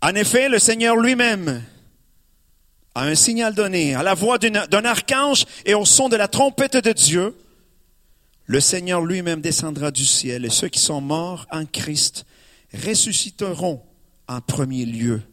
[0.06, 1.64] En effet, le Seigneur lui-même
[2.93, 6.78] a un signal donné, à la voix d'un archange et au son de la trompette
[6.78, 7.36] de Dieu,
[8.45, 12.28] le Seigneur lui-même descendra du ciel et ceux qui sont morts en Christ
[12.72, 13.82] ressusciteront
[14.28, 15.24] en premier lieu.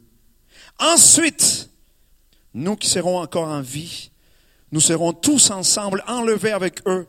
[0.78, 1.68] Ensuite,
[2.54, 4.10] nous qui serons encore en vie,
[4.70, 7.06] nous serons tous ensemble enlevés avec eux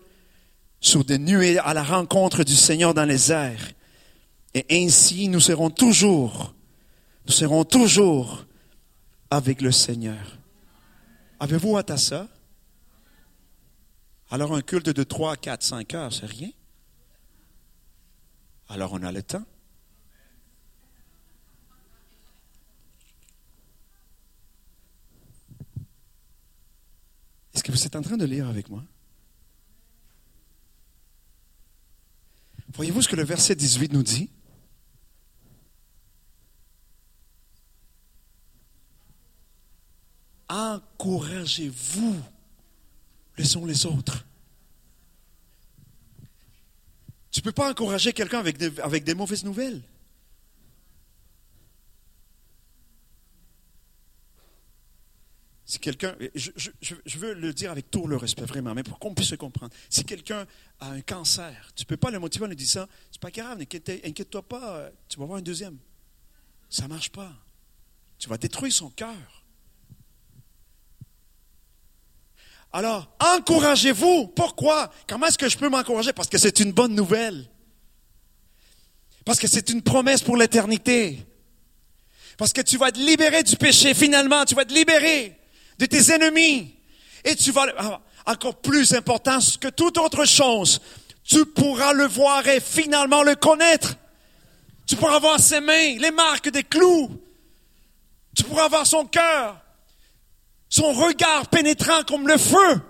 [0.81, 3.71] sous des nuées à la rencontre du Seigneur dans les airs.
[4.53, 6.52] Et ainsi, nous serons toujours
[7.25, 8.45] nous serons toujours
[9.29, 10.37] avec le Seigneur.
[11.39, 12.27] Avez-vous hâte à ça?
[14.29, 16.51] Alors un culte de 3, 4, 5 heures, c'est rien.
[18.67, 19.45] Alors on a le temps.
[27.53, 28.83] Est-ce que vous êtes en train de lire avec moi?
[32.73, 34.31] Voyez-vous ce que le verset 18 nous dit?
[41.03, 42.15] Encouragez-vous
[43.37, 44.25] les uns les autres.
[47.29, 49.81] Tu ne peux pas encourager quelqu'un avec des, avec des mauvaises nouvelles.
[55.65, 56.51] Si quelqu'un, je,
[56.81, 59.73] je, veux le dire avec tout le respect vraiment, mais pour qu'on puisse se comprendre.
[59.89, 60.45] Si quelqu'un
[60.79, 63.59] a un cancer, tu ne peux pas le motiver en lui disant, c'est pas grave,
[63.59, 65.77] inquiète-toi pas, tu vas avoir un deuxième.
[66.69, 67.33] Ça ne marche pas.
[68.19, 69.42] Tu vas détruire son cœur.
[72.73, 74.27] Alors, encouragez-vous.
[74.27, 74.91] Pourquoi?
[75.07, 76.11] Comment est-ce que je peux m'encourager?
[76.11, 77.47] Parce que c'est une bonne nouvelle.
[79.25, 81.23] Parce que c'est une promesse pour l'éternité.
[82.35, 83.93] Parce que tu vas te libérer du péché.
[83.93, 85.39] Finalement, tu vas te libérer
[85.77, 86.73] de tes ennemis.
[87.23, 90.81] Et tu vas, ah, encore plus important que toute autre chose,
[91.23, 93.95] tu pourras le voir et finalement le connaître.
[94.87, 97.21] Tu pourras voir ses mains, les marques des clous.
[98.35, 99.62] Tu pourras voir son cœur
[100.73, 102.81] son regard pénétrant comme le feu.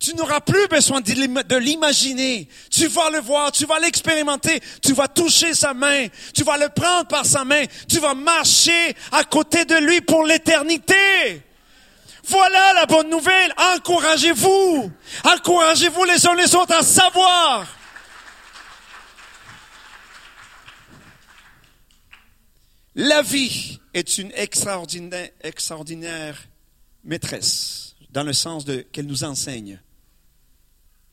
[0.00, 2.48] Tu n'auras plus besoin de l'imaginer.
[2.72, 6.70] Tu vas le voir, tu vas l'expérimenter, tu vas toucher sa main, tu vas le
[6.70, 11.40] prendre par sa main, tu vas marcher à côté de lui pour l'éternité.
[12.24, 13.54] Voilà la bonne nouvelle.
[13.76, 14.90] Encouragez-vous.
[15.24, 17.64] Encouragez-vous les uns les autres à savoir.
[22.94, 26.48] La vie est une extraordinaire,
[27.02, 29.80] maîtresse, dans le sens qu'elle nous enseigne.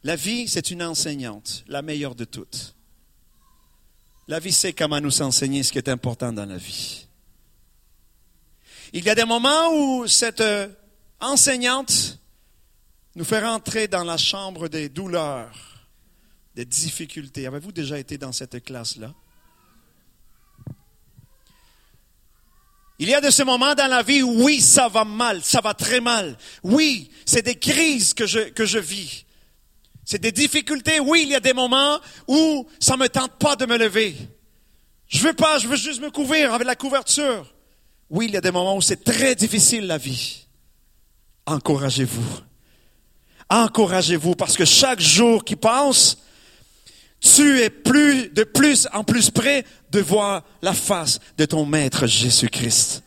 [0.03, 2.75] La vie, c'est une enseignante, la meilleure de toutes.
[4.27, 7.07] La vie sait comment nous enseigner ce qui est important dans la vie.
[8.93, 10.67] Il y a des moments où cette euh,
[11.19, 12.19] enseignante
[13.15, 15.87] nous fait rentrer dans la chambre des douleurs,
[16.55, 17.47] des difficultés.
[17.47, 19.13] Avez-vous déjà été dans cette classe-là?
[23.01, 25.59] Il y a de ces moments dans la vie où oui, ça va mal, ça
[25.59, 26.37] va très mal.
[26.61, 29.25] Oui, c'est des crises que je, que je vis.
[30.05, 30.99] C'est des difficultés.
[30.99, 34.15] Oui, il y a des moments où ça me tente pas de me lever.
[35.07, 37.51] Je veux pas, je veux juste me couvrir avec la couverture.
[38.11, 40.45] Oui, il y a des moments où c'est très difficile la vie.
[41.47, 42.39] Encouragez-vous.
[43.49, 46.17] Encouragez-vous parce que chaque jour qui passe,
[47.21, 52.07] tu es plus, de plus en plus près de voir la face de ton Maître
[52.07, 53.03] Jésus-Christ.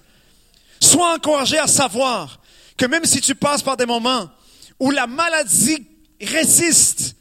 [0.81, 2.41] Sois encouragé à savoir
[2.77, 4.31] que même si tu passes par des moments
[4.79, 5.87] où la maladie
[6.21, 7.17] résiste,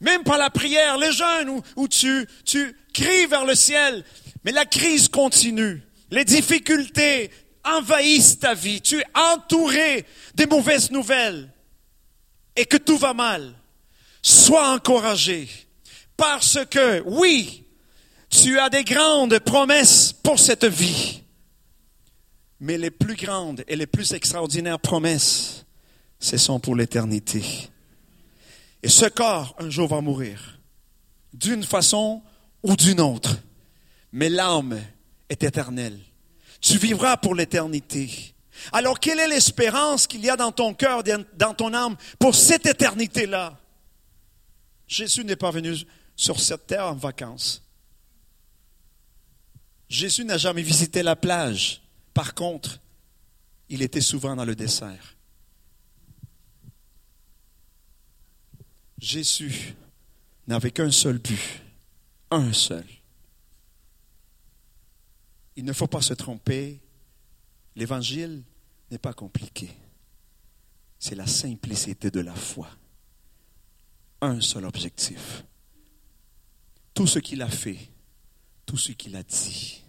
[0.00, 4.04] même par la prière, les jeûnes, où, tu, tu cries vers le ciel,
[4.44, 7.30] mais la crise continue, les difficultés
[7.64, 10.04] envahissent ta vie, tu es entouré
[10.34, 11.50] des mauvaises nouvelles
[12.56, 13.54] et que tout va mal.
[14.26, 15.50] Sois encouragé
[16.16, 17.66] parce que, oui,
[18.30, 21.20] tu as des grandes promesses pour cette vie.
[22.58, 25.66] Mais les plus grandes et les plus extraordinaires promesses,
[26.18, 27.44] ce sont pour l'éternité.
[28.82, 30.58] Et ce corps, un jour, va mourir.
[31.34, 32.22] D'une façon
[32.62, 33.36] ou d'une autre.
[34.10, 34.80] Mais l'âme
[35.28, 36.00] est éternelle.
[36.62, 38.34] Tu vivras pour l'éternité.
[38.72, 41.02] Alors, quelle est l'espérance qu'il y a dans ton cœur,
[41.36, 43.60] dans ton âme, pour cette éternité-là?
[44.94, 45.74] Jésus n'est pas venu
[46.14, 47.64] sur cette terre en vacances.
[49.88, 51.82] Jésus n'a jamais visité la plage.
[52.12, 52.78] Par contre,
[53.68, 55.16] il était souvent dans le dessert.
[59.00, 59.74] Jésus
[60.46, 61.60] n'avait qu'un seul but,
[62.30, 62.86] un seul.
[65.56, 66.80] Il ne faut pas se tromper.
[67.74, 68.44] L'évangile
[68.92, 69.70] n'est pas compliqué.
[71.00, 72.68] C'est la simplicité de la foi.
[74.24, 75.44] Un seul objectif.
[76.94, 77.76] Tout ce qu'il a fait,
[78.64, 79.84] tout ce qu'il a dit,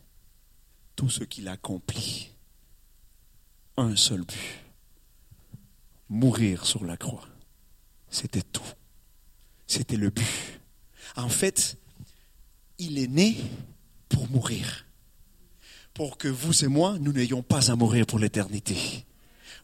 [0.97, 2.31] tout ce qu'il a accompli.
[3.77, 4.59] Un seul but.
[6.09, 7.25] Mourir sur la croix.
[8.09, 8.73] C'était tout.
[9.67, 10.59] C'était le but.
[11.15, 11.77] En fait,
[12.77, 13.37] il est né
[14.09, 14.85] pour mourir.
[15.93, 19.05] Pour que vous et moi, nous n'ayons pas à mourir pour l'éternité.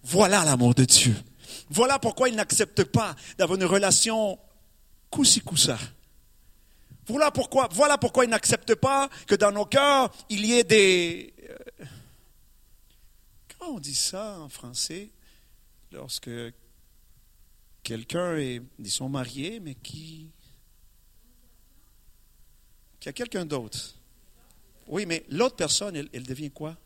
[0.01, 1.15] Voilà l'amour de Dieu.
[1.69, 4.39] Voilà pourquoi il n'accepte pas d'avoir une relation
[5.12, 5.78] coussi coussa.
[7.05, 11.34] Voilà pourquoi, voilà pourquoi il n'accepte pas que dans nos cœurs, il y ait des...
[11.49, 11.86] Euh,
[13.59, 15.09] comment on dit ça en français?
[15.91, 16.30] Lorsque
[17.84, 20.30] quelqu'un est, disons, marié, mais qui,
[22.99, 23.95] qui a quelqu'un d'autre.
[24.88, 26.78] Oui, mais l'autre personne, elle devient quoi?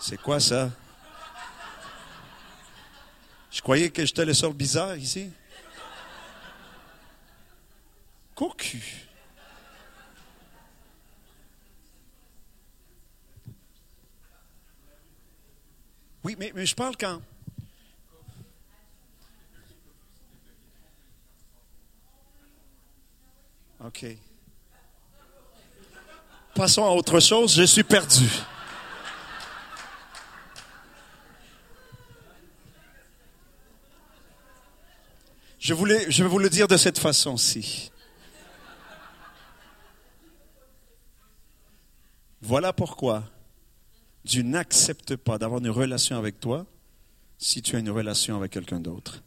[0.00, 0.70] C'est quoi ça?
[3.54, 5.30] Je croyais que j'étais le sort bizarre ici.
[8.34, 9.06] Cocu.
[16.24, 17.22] Oui, mais, mais je parle quand?
[23.84, 24.04] OK.
[26.56, 28.28] Passons à autre chose, je suis perdu.
[35.64, 37.90] Je, voulais, je vais vous le dire de cette façon-ci.
[42.42, 43.24] Voilà pourquoi
[44.26, 46.66] Dieu n'accepte pas d'avoir une relation avec toi
[47.38, 49.22] si tu as une relation avec quelqu'un d'autre.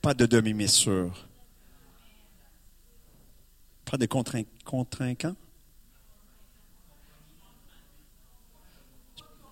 [0.00, 1.26] Pas de demi-mesure.
[3.84, 5.36] Pas de contrainquants.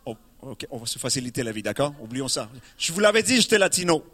[0.07, 1.95] Oh, ok, on va se faciliter la vie, d'accord?
[2.01, 2.51] Oublions ça.
[2.77, 4.05] Je vous l'avais dit, j'étais latino.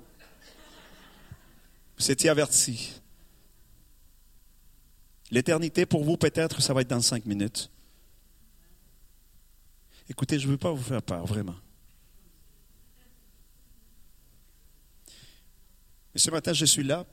[1.99, 2.93] Vous étiez averti.
[5.31, 7.71] L'éternité, pour vous, peut-être, ça va être dans cinq minutes.
[10.09, 11.57] Écoutez, je ne veux pas vous faire peur, vraiment.
[16.15, 17.05] Mais ce matin, je suis là,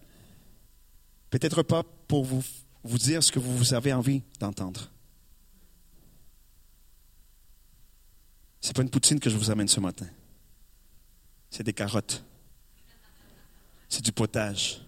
[1.29, 2.43] peut-être pas pour vous,
[2.83, 4.90] vous dire ce que vous avez envie d'entendre.
[8.61, 10.07] Ce n'est pas une poutine que je vous amène ce matin.
[11.49, 12.23] C'est des carottes.
[13.89, 14.81] C'est du potage.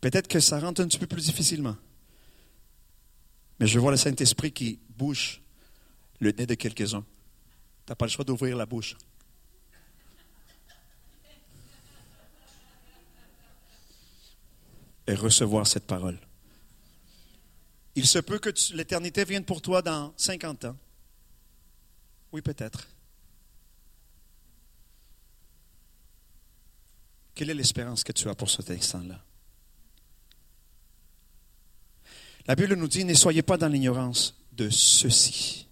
[0.00, 1.76] Peut-être que ça rentre un petit peu plus difficilement.
[3.60, 5.42] Mais je vois le Saint-Esprit qui bouge
[6.18, 7.04] le nez de quelques-uns.
[7.86, 8.96] Tu n'as pas le choix d'ouvrir la bouche.
[15.06, 16.18] Et recevoir cette parole.
[17.94, 20.76] Il se peut que l'éternité vienne pour toi dans 50 ans.
[22.32, 22.88] Oui, peut-être.
[27.34, 29.24] Quelle est l'espérance que tu as pour cet instant-là?
[32.46, 35.68] La Bible nous dit, ne soyez pas dans l'ignorance de ceci.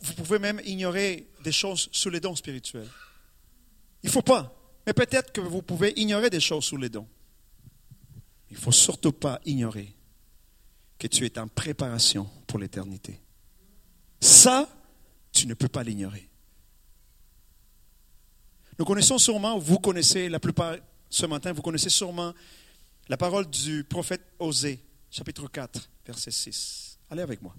[0.00, 2.88] vous pouvez même ignorer des choses sous les dons spirituels.
[4.02, 4.54] Il ne faut pas.
[4.86, 7.06] Mais peut-être que vous pouvez ignorer des choses sous les dons.
[8.50, 9.94] Il ne faut surtout pas ignorer
[10.98, 13.20] que tu es en préparation pour l'éternité.
[14.20, 14.68] Ça,
[15.32, 16.28] tu ne peux pas l'ignorer.
[18.78, 20.76] Nous connaissons sûrement, vous connaissez la plupart
[21.10, 22.32] ce matin, vous connaissez sûrement
[23.08, 24.80] la parole du prophète Osée,
[25.10, 26.98] chapitre 4, verset 6.
[27.10, 27.54] Allez avec moi.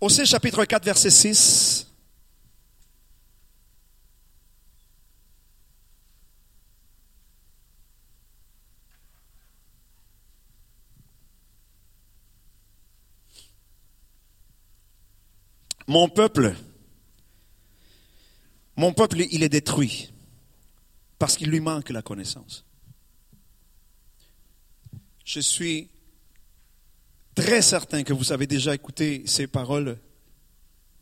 [0.00, 1.93] Osée, chapitre 4, verset 6.
[15.94, 16.56] Mon peuple,
[18.74, 20.12] mon peuple, il est détruit
[21.20, 22.64] parce qu'il lui manque la connaissance.
[25.24, 25.88] Je suis
[27.36, 30.00] très certain que vous avez déjà écouté ces paroles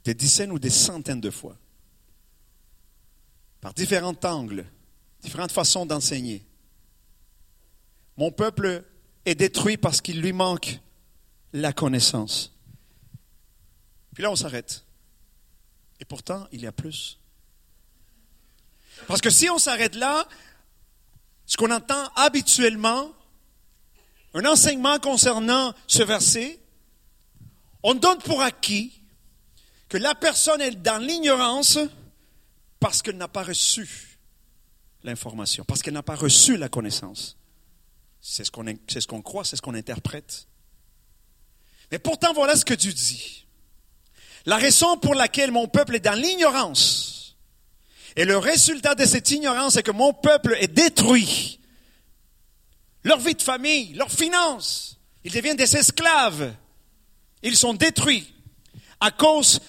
[0.05, 1.57] des dizaines ou des centaines de fois,
[3.63, 4.67] par différents angles,
[5.23, 6.45] différentes façons d'enseigner.
[8.19, 8.85] Mon peuple
[9.25, 10.81] est détruit parce qu'il lui manque
[11.55, 12.52] la connaissance.
[14.15, 14.85] Puis là, on s'arrête.
[16.01, 17.19] Et pourtant, il y a plus.
[19.07, 20.29] Parce que si on s'arrête là,
[21.47, 23.13] ce qu'on entend habituellement,
[24.35, 26.59] un enseignement concernant ce verset,
[27.83, 28.93] on donne pour acquis
[29.89, 31.79] que la personne est dans l'ignorance
[32.81, 34.19] parce qu'elle n'a pas reçu
[35.05, 37.37] l'information, parce qu'elle n'a pas reçu la connaissance.
[38.21, 38.51] C'est ce
[39.07, 40.47] qu'on croit, c'est ce qu'on interprète.
[41.91, 43.42] Mais pourtant, voilà ce que Dieu dit.
[44.47, 47.37] La raison pour laquelle mon peuple est dans l'ignorance,
[48.17, 51.61] et le résultat de cette ignorance est que mon peuple est détruit.
[53.05, 56.55] Leur vie de famille, leurs finances, ils deviennent des esclaves.
[57.43, 58.33] Ils sont détruits
[59.01, 59.61] à cause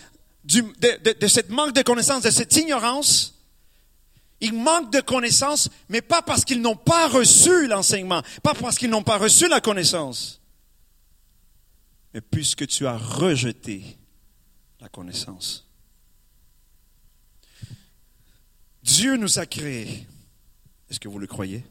[0.43, 3.33] de, cette manque de connaissance, de cette ignorance.
[4.41, 8.89] Ils manquent de connaissance, mais pas parce qu'ils n'ont pas reçu l'enseignement, pas parce qu'ils
[8.89, 10.41] n'ont pas reçu la connaissance,
[12.13, 13.97] mais puisque tu as rejeté
[14.83, 15.65] la connaissance.
[18.83, 20.05] Dieu nous a créés.
[20.89, 21.63] Est-ce que vous le croyez?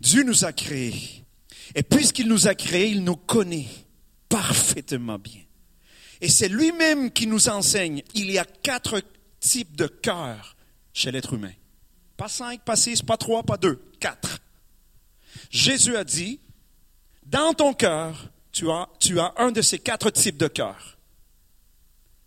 [0.00, 1.24] Dieu nous a créés.
[1.76, 3.68] Et puisqu'il nous a créés, il nous connaît
[4.28, 5.42] parfaitement bien.
[6.20, 8.02] Et c'est lui-même qui nous enseigne.
[8.14, 9.00] Il y a quatre
[9.38, 10.56] types de cœurs
[10.92, 11.52] chez l'être humain.
[12.16, 14.40] Pas cinq, pas six, pas trois, pas deux, quatre.
[15.50, 16.40] Jésus a dit,
[17.24, 18.32] dans ton cœur,
[18.98, 20.98] tu as, un de ces quatre types de cœur.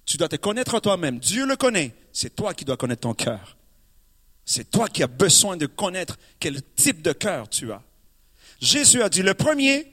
[0.05, 1.19] Tu dois te connaître toi-même.
[1.19, 1.93] Dieu le connaît.
[2.11, 3.57] C'est toi qui dois connaître ton cœur.
[4.45, 7.81] C'est toi qui as besoin de connaître quel type de cœur tu as.
[8.59, 9.91] Jésus a dit, le premier,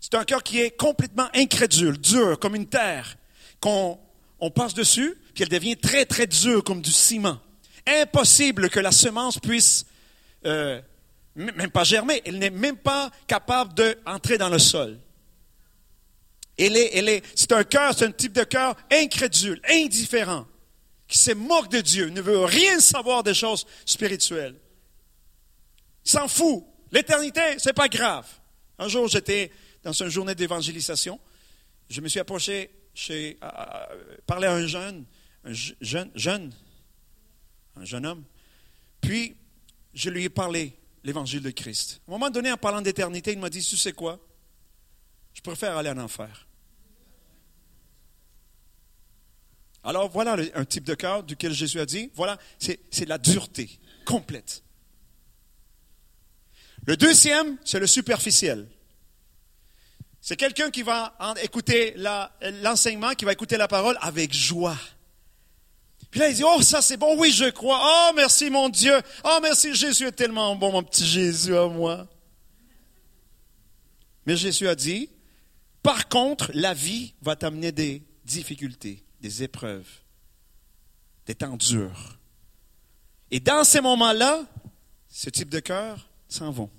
[0.00, 3.16] c'est un cœur qui est complètement incrédule, dur comme une terre,
[3.60, 3.98] qu'on
[4.40, 7.38] on passe dessus, puis elle devient très, très dure comme du ciment.
[7.86, 9.86] Impossible que la semence puisse
[10.44, 10.80] euh,
[11.34, 12.22] même pas germer.
[12.24, 14.98] Elle n'est même pas capable d'entrer dans le sol.
[16.58, 20.46] Elle est, elle est, c'est un cœur, c'est un type de cœur incrédule, indifférent,
[21.06, 24.56] qui se moque de Dieu, ne veut rien savoir des choses spirituelles.
[26.04, 26.64] Il s'en fout.
[26.90, 28.26] L'éternité, c'est pas grave.
[28.78, 29.52] Un jour, j'étais
[29.82, 31.20] dans une journée d'évangélisation.
[31.88, 32.70] Je me suis approché
[33.40, 33.88] à,
[34.26, 35.04] parler à un jeune,
[35.44, 36.52] un jeune, jeune,
[37.76, 38.24] un jeune homme.
[39.00, 39.36] Puis,
[39.94, 42.00] je lui ai parlé l'évangile de Christ.
[42.06, 44.18] À un moment donné, en parlant d'éternité, il m'a dit, tu sais quoi?
[45.34, 46.47] Je préfère aller en enfer.
[49.88, 53.70] Alors voilà un type de cœur duquel Jésus a dit, voilà, c'est la dureté
[54.04, 54.62] complète.
[56.84, 58.68] Le deuxième, c'est le superficiel.
[60.20, 61.94] C'est quelqu'un qui va écouter
[62.62, 64.76] l'enseignement, qui va écouter la parole avec joie.
[66.10, 67.80] Puis là, il dit, oh, ça c'est bon, oui, je crois.
[67.82, 68.92] Oh, merci mon Dieu.
[69.24, 72.06] Oh, merci, Jésus est tellement bon, mon petit Jésus à moi.
[74.26, 75.08] Mais Jésus a dit,
[75.82, 79.88] par contre, la vie va t'amener des difficultés des épreuves,
[81.26, 82.18] des temps durs.
[83.30, 84.44] Et dans ces moments-là,
[85.08, 86.70] ce type de cœur s'en vont.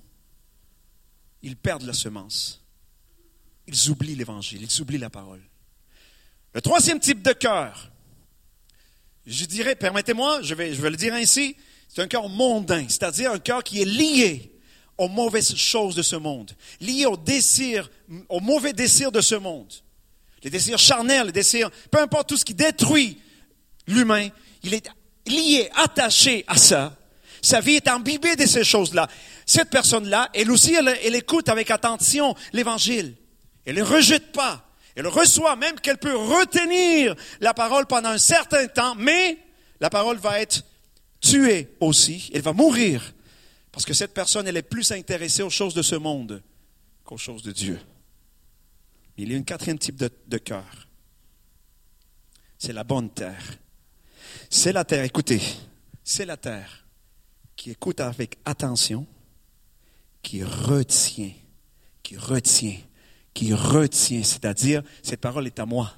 [1.42, 2.64] Ils perdent la semence.
[3.66, 5.42] Ils oublient l'évangile, ils oublient la parole.
[6.52, 7.90] Le troisième type de cœur,
[9.26, 11.56] je dirais, permettez-moi, je vais, le dire ainsi,
[11.88, 14.52] c'est un cœur mondain, c'est-à-dire un cœur qui est lié
[14.98, 17.88] aux mauvaises choses de ce monde, lié au désir,
[18.28, 19.72] aux mauvais désirs de ce monde
[20.42, 23.20] les désirs charnels, les désirs, peu importe tout ce qui détruit
[23.86, 24.28] l'humain,
[24.62, 24.88] il est
[25.26, 26.96] lié, attaché à ça.
[27.42, 29.08] Sa vie est imbibée de ces choses-là.
[29.46, 33.14] Cette personne-là, elle aussi, elle, écoute avec attention l'évangile.
[33.64, 34.66] Elle ne rejette pas.
[34.94, 39.38] Elle reçoit, même qu'elle peut retenir la parole pendant un certain temps, mais
[39.80, 40.62] la parole va être
[41.20, 42.30] tuée aussi.
[42.34, 43.14] Elle va mourir.
[43.72, 46.42] Parce que cette personne, elle est plus intéressée aux choses de ce monde
[47.04, 47.78] qu'aux choses de Dieu.
[49.22, 50.88] Il y a un quatrième type de, cœur.
[52.56, 53.58] C'est la bonne terre.
[54.48, 55.42] C'est la terre, écoutez,
[56.02, 56.86] c'est la terre
[57.54, 59.06] qui écoute avec attention,
[60.22, 61.32] qui retient,
[62.02, 62.78] qui retient,
[63.34, 65.92] qui retient, c'est-à-dire, cette parole est à moi.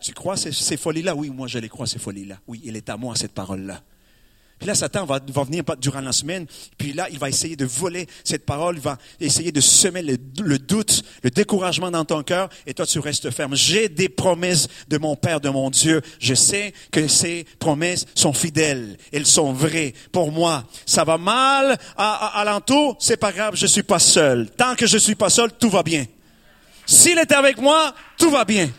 [0.00, 1.16] tu crois ces, ces folies-là?
[1.16, 2.40] Oui, moi je les crois, ces folies-là.
[2.46, 3.82] Oui, elle est à moi, cette parole-là.
[4.62, 6.46] Puis là, Satan va, va, venir durant la semaine,
[6.78, 10.16] puis là, il va essayer de voler cette parole, il va essayer de semer le,
[10.56, 13.56] doute, le découragement dans ton cœur, et toi, tu restes ferme.
[13.56, 16.00] J'ai des promesses de mon Père, de mon Dieu.
[16.20, 19.94] Je sais que ces promesses sont fidèles, elles sont vraies.
[20.12, 24.48] Pour moi, ça va mal à, à, l'entour, c'est pas grave, je suis pas seul.
[24.50, 26.06] Tant que je suis pas seul, tout va bien.
[26.86, 28.70] S'il est avec moi, tout va bien.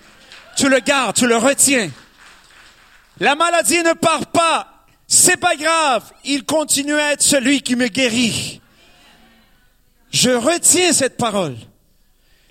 [0.55, 1.91] Tu le gardes, tu le retiens.
[3.19, 4.72] La maladie ne part pas
[5.07, 8.61] c'est pas grave, il continue à être celui qui me guérit.
[10.09, 11.57] Je retiens cette parole.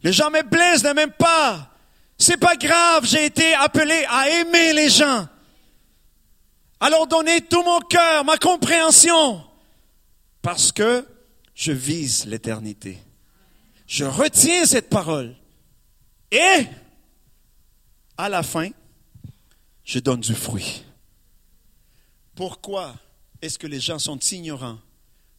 [0.03, 1.71] Les gens me blessent ne m'aiment pas.
[2.19, 5.29] C'est pas grave, j'ai été appelé à aimer les gens.
[6.81, 9.45] À leur donner tout mon cœur, ma compréhension.
[10.41, 11.07] Parce que
[11.55, 12.99] je vise l'éternité.
[13.87, 15.35] Je retiens cette parole.
[16.33, 16.67] Et,
[18.17, 18.71] à la fin,
[19.85, 20.85] je donne du fruit.
[22.35, 22.95] Pourquoi
[23.41, 24.79] est-ce que les gens sont ignorants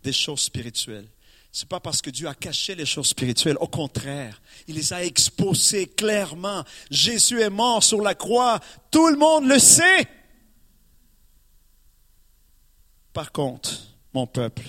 [0.04, 1.08] des choses spirituelles?
[1.52, 4.92] Ce n'est pas parce que Dieu a caché les choses spirituelles, au contraire, il les
[4.92, 6.64] a exposées clairement.
[6.90, 10.08] Jésus est mort sur la croix, tout le monde le sait.
[13.14, 13.72] Par contre,
[14.14, 14.64] mon peuple,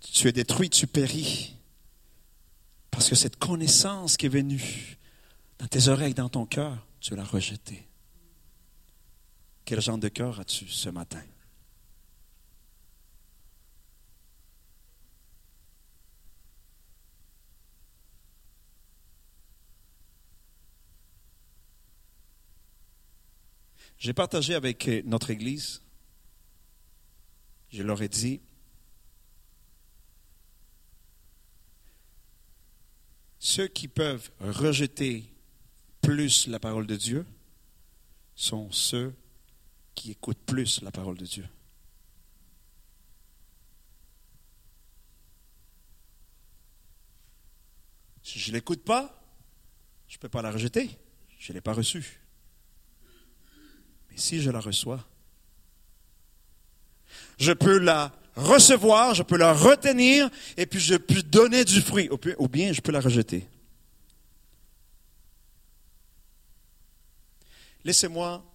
[0.00, 1.54] tu es détruit, tu péris,
[2.90, 4.96] parce que cette connaissance qui est venue
[5.58, 7.87] dans tes oreilles, dans ton cœur, tu l'as rejetée.
[9.68, 11.22] Quel genre de cœur as-tu ce matin?
[23.98, 25.82] J'ai partagé avec notre Église,
[27.68, 28.40] je leur ai dit,
[33.38, 35.30] ceux qui peuvent rejeter
[36.00, 37.26] plus la parole de Dieu
[38.34, 39.14] sont ceux
[39.98, 41.44] qui écoute plus la parole de Dieu.
[48.22, 49.20] Si je ne l'écoute pas,
[50.06, 50.96] je ne peux pas la rejeter.
[51.38, 52.20] Je ne l'ai pas reçue.
[54.08, 55.04] Mais si je la reçois,
[57.38, 62.08] je peux la recevoir, je peux la retenir, et puis je peux donner du fruit,
[62.38, 63.48] ou bien je peux la rejeter.
[67.82, 68.47] Laissez-moi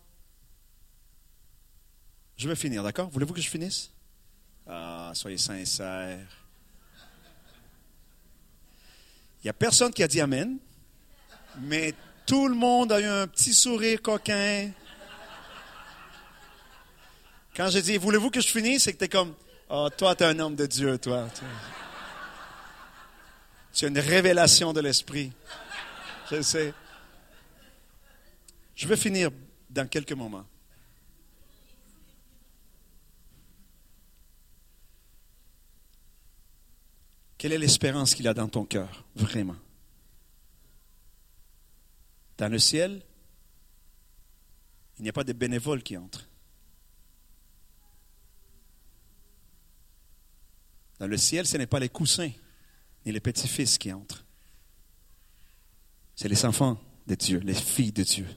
[2.38, 3.10] je vais finir, d'accord?
[3.10, 3.92] Voulez-vous que je finisse?
[4.68, 6.28] Ah, soyez sincères.
[9.42, 10.58] Il n'y a personne qui a dit Amen,
[11.60, 11.94] mais
[12.26, 14.72] tout le monde a eu un petit sourire coquin.
[17.56, 19.36] Quand j'ai dit, voulez-vous que je finisse, c'est que comme,
[19.70, 21.28] oh, toi, tu es un homme de Dieu, toi.
[23.74, 25.32] Tu as une révélation de l'Esprit.
[26.32, 26.74] Je sais.
[28.76, 29.30] Je vais finir
[29.70, 30.46] dans quelques moments.
[37.44, 39.58] Quelle est l'espérance qu'il a dans ton cœur, vraiment?
[42.38, 43.04] Dans le ciel,
[44.98, 46.30] il n'y a pas de bénévoles qui entrent.
[51.00, 52.32] Dans le ciel, ce n'est pas les coussins
[53.06, 54.26] ni les petits-fils qui entrent.
[56.16, 58.28] C'est les enfants de Dieu, les filles de Dieu.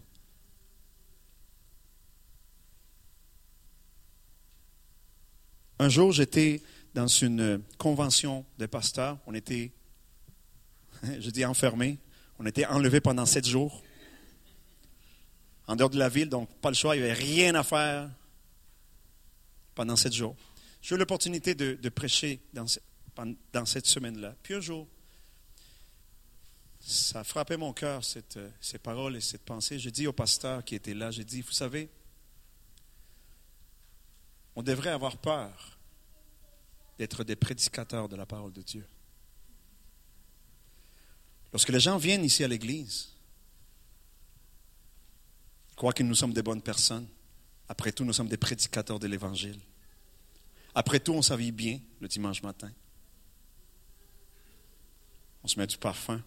[5.79, 6.61] Un jour, j'étais
[6.97, 9.19] dans une convention de pasteurs.
[9.27, 9.71] On était,
[11.03, 11.99] je dis enfermés,
[12.39, 13.83] on était enlevés pendant sept jours,
[15.67, 18.11] en dehors de la ville, donc pas le choix, il n'y avait rien à faire
[19.75, 20.37] pendant sept jours.
[20.81, 24.35] J'ai eu l'opportunité de, prêcher dans, cette semaine-là.
[24.43, 24.89] Puis un jour,
[26.81, 29.79] ça a frappé mon cœur, cette, ces paroles et cette pensée.
[29.79, 31.91] J'ai dit au pasteur qui était là, j'ai dit, vous savez,
[34.55, 35.76] on devrait avoir peur
[36.99, 38.87] d'être des prédicateurs de la parole de Dieu.
[41.53, 43.11] Lorsque les gens viennent ici à l'église,
[45.75, 47.07] croient que nous sommes des bonnes personnes.
[47.69, 49.61] Après tout, nous sommes des prédicateurs de l'Évangile.
[50.75, 52.71] Après tout, on s'habille bien le dimanche matin.
[55.43, 56.23] On se met du parfum.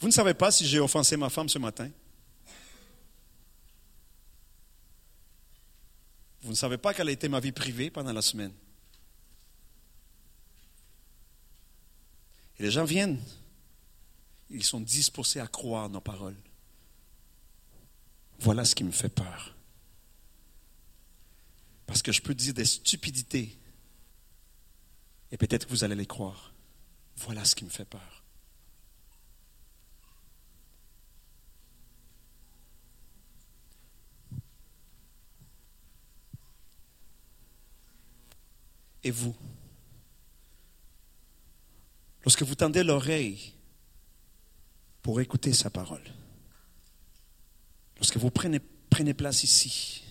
[0.00, 1.90] Vous ne savez pas si j'ai offensé ma femme ce matin?
[6.48, 8.54] Vous ne savez pas quelle a été ma vie privée pendant la semaine.
[12.58, 13.20] Et les gens viennent.
[14.48, 16.38] Ils sont disposés à croire nos paroles.
[18.38, 19.54] Voilà ce qui me fait peur.
[21.84, 23.54] Parce que je peux dire des stupidités.
[25.30, 26.54] Et peut-être que vous allez les croire.
[27.18, 28.17] Voilà ce qui me fait peur.
[39.04, 39.34] Et vous.
[42.24, 43.54] Lorsque vous tendez l'oreille
[45.02, 46.02] pour écouter sa parole,
[47.96, 48.60] lorsque vous prenez,
[49.14, 50.02] place ici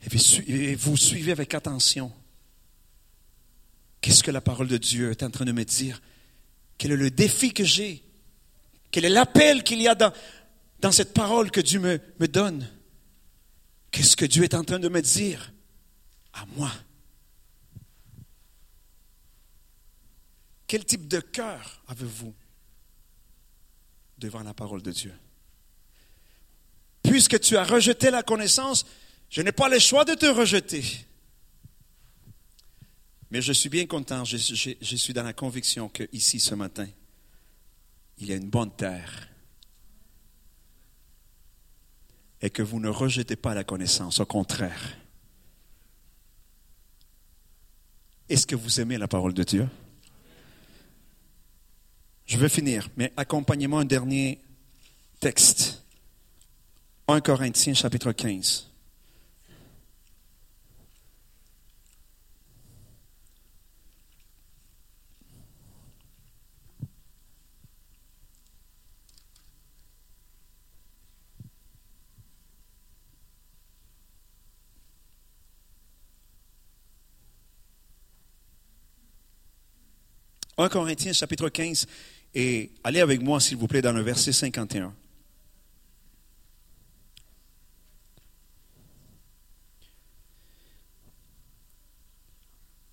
[0.00, 2.10] et vous suivez avec attention,
[4.00, 6.00] qu'est-ce que la parole de Dieu est en train de me dire?
[6.78, 8.02] Quel est le défi que j'ai?
[8.90, 12.66] Quel est l'appel qu'il y a dans, cette parole que Dieu me donne?
[13.90, 15.52] Qu'est-ce que Dieu est en train de me dire
[16.32, 16.72] à moi?
[20.68, 22.34] Quel type de cœur avez-vous
[24.18, 25.14] devant la parole de Dieu?
[27.02, 28.84] Puisque tu as rejeté la connaissance,
[29.30, 30.84] je n'ai pas le choix de te rejeter.
[33.30, 36.86] Mais je suis bien content, je, suis dans la conviction qu'ici, ce matin,
[38.18, 39.28] il y a une bonne terre.
[42.42, 44.98] Et que vous ne rejetez pas la connaissance, au contraire.
[48.28, 49.68] Est-ce que vous aimez la parole de Dieu?
[52.28, 54.38] Je vais finir, mais accompagnez-moi un dernier
[55.18, 55.82] texte.
[57.08, 58.66] 1 Corinthiens chapitre 15.
[80.60, 81.86] «1 Corinthiens chapitre 15,
[82.40, 84.94] et allez avec moi, s'il vous plaît, dans le verset 51.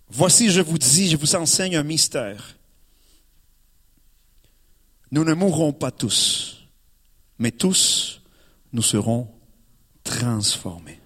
[0.10, 2.58] Voici, je vous dis, je vous enseigne un mystère.
[5.12, 6.66] Nous ne mourrons pas tous,
[7.38, 8.24] mais tous,
[8.74, 9.30] nous serons
[10.04, 11.00] transformés.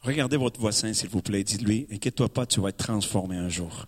[0.00, 3.86] Regardez votre voisin, s'il vous plaît, dites-lui, inquiète-toi pas, tu vas être transformé un jour.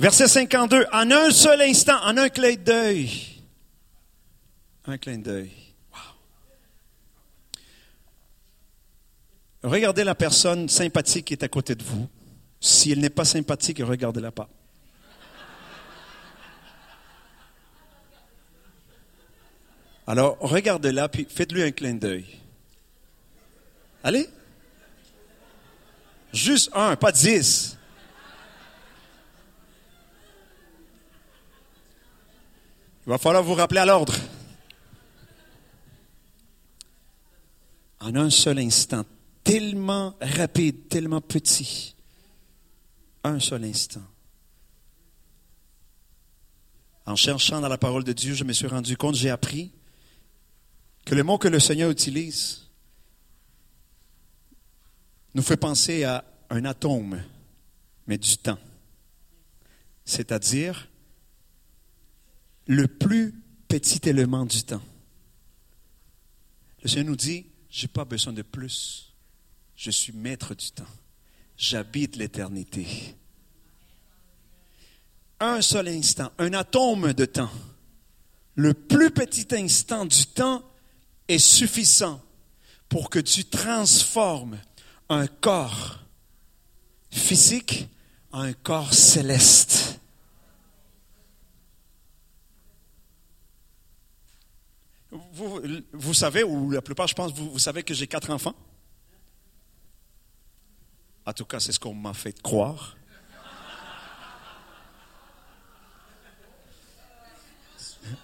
[0.00, 3.10] Verset 52, en un seul instant, en un clin d'œil.
[4.86, 5.52] Un clin d'œil.
[9.62, 12.08] Regardez la personne sympathique qui est à côté de vous.
[12.60, 14.48] Si elle n'est pas sympathique, regardez-la pas.
[20.06, 22.24] Alors, regardez-la, puis faites-lui un clin d'œil.
[24.02, 24.30] Allez?
[26.32, 27.76] Juste un, pas dix.
[33.06, 34.14] Il va falloir vous rappeler à l'ordre.
[38.00, 39.04] En un seul instant,
[39.42, 41.94] tellement rapide, tellement petit,
[43.24, 44.02] un seul instant.
[47.06, 49.72] En cherchant dans la parole de Dieu, je me suis rendu compte, j'ai appris
[51.04, 52.68] que le mot que le Seigneur utilise
[55.34, 57.22] nous fait penser à un atome,
[58.06, 58.58] mais du temps.
[60.04, 60.89] C'est-à-dire
[62.70, 63.34] le plus
[63.66, 64.80] petit élément du temps.
[66.84, 69.12] Le Seigneur nous dit, je n'ai pas besoin de plus.
[69.74, 70.86] Je suis maître du temps.
[71.56, 73.16] J'habite l'éternité.
[75.40, 77.50] Un seul instant, un atome de temps,
[78.54, 80.62] le plus petit instant du temps
[81.26, 82.22] est suffisant
[82.88, 84.60] pour que tu transformes
[85.08, 86.04] un corps
[87.10, 87.88] physique
[88.30, 89.99] en un corps céleste.
[95.10, 98.54] Vous, savez, ou la plupart, je pense, vous, savez que j'ai quatre enfants?
[101.26, 102.96] En tout cas, c'est ce qu'on m'a fait croire.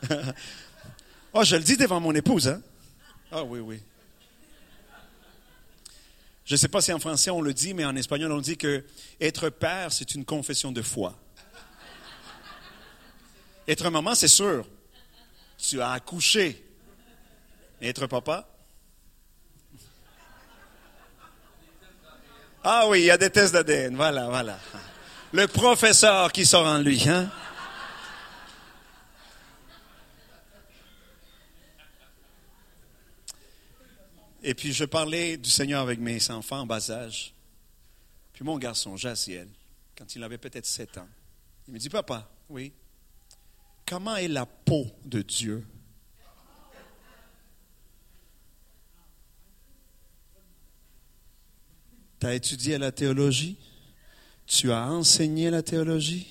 [1.32, 2.62] oh, je le dis devant mon épouse, hein?
[3.30, 3.80] Ah oui, oui.
[6.44, 8.56] Je ne sais pas si en français on le dit, mais en espagnol on dit
[8.56, 8.84] que
[9.20, 11.18] être père, c'est une confession de foi.
[13.66, 14.64] Être maman, c'est sûr.
[15.58, 16.65] tu as accouché.
[17.80, 18.48] Être papa?
[22.64, 23.94] Ah oui, il y a des tests d'ADN.
[23.94, 24.58] Voilà, voilà.
[25.32, 27.30] Le professeur qui sort en lui, hein?
[34.42, 37.34] Et puis je parlais du Seigneur avec mes enfants en bas âge.
[38.32, 39.48] Puis mon garçon, Jaciel,
[39.98, 41.08] quand il avait peut-être sept ans,
[41.66, 42.72] il me dit, papa, oui,
[43.86, 45.66] comment est la peau de Dieu?
[52.20, 53.56] Tu as étudié la théologie?
[54.46, 56.26] Tu as enseigné la théologie?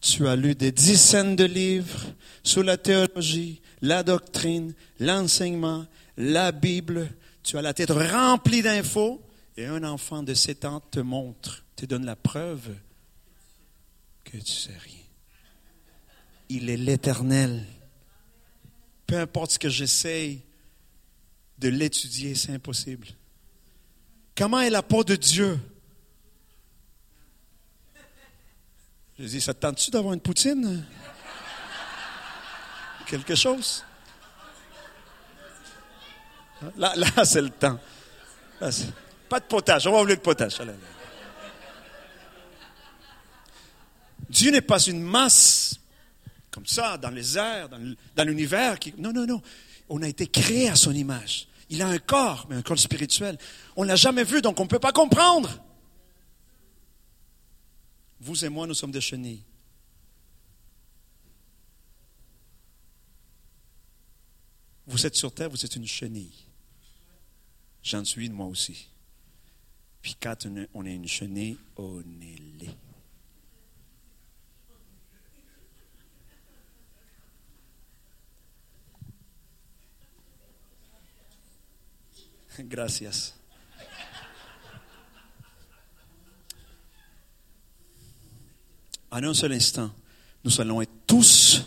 [0.00, 2.04] Tu as lu des dizaines de livres
[2.42, 7.10] sur la théologie, la doctrine, l'enseignement, la Bible,
[7.42, 9.22] tu as la tête remplie d'infos
[9.56, 12.74] et un enfant de 7 ans te montre, te donne la preuve
[14.24, 15.00] que tu sais rien.
[16.48, 17.64] Il est l'éternel.
[19.06, 20.42] Peu importe ce que j'essaye
[21.58, 23.08] de l'étudier, c'est impossible.
[24.36, 25.58] Comment est la peau de Dieu?
[29.18, 30.84] Je dis, ça te tente-tu d'avoir une poutine?
[33.06, 33.84] Quelque chose?
[36.76, 37.78] Là, là c'est le temps.
[39.28, 39.86] pas de potage.
[39.86, 40.60] On va oublier le potage.
[44.28, 45.78] Dieu n'est pas une masse
[46.50, 48.78] comme ça, dans les airs, dans l'univers.
[48.78, 48.94] Qui...
[48.98, 49.42] Non, non, non.
[49.88, 51.48] On a été créé à son image.
[51.70, 53.38] Il a un corps, mais un corps spirituel.
[53.76, 55.62] On ne l'a jamais vu, donc on ne peut pas comprendre.
[58.20, 59.44] Vous et moi, nous sommes des chenilles.
[64.86, 66.44] Vous êtes sur terre, vous êtes une chenille.
[67.82, 68.88] J'en suis moi aussi.
[70.02, 72.76] Puis quand on est une chenille, on est.
[82.58, 83.34] Gracias.
[89.10, 89.92] En un seul instant,
[90.44, 91.64] nous allons être tous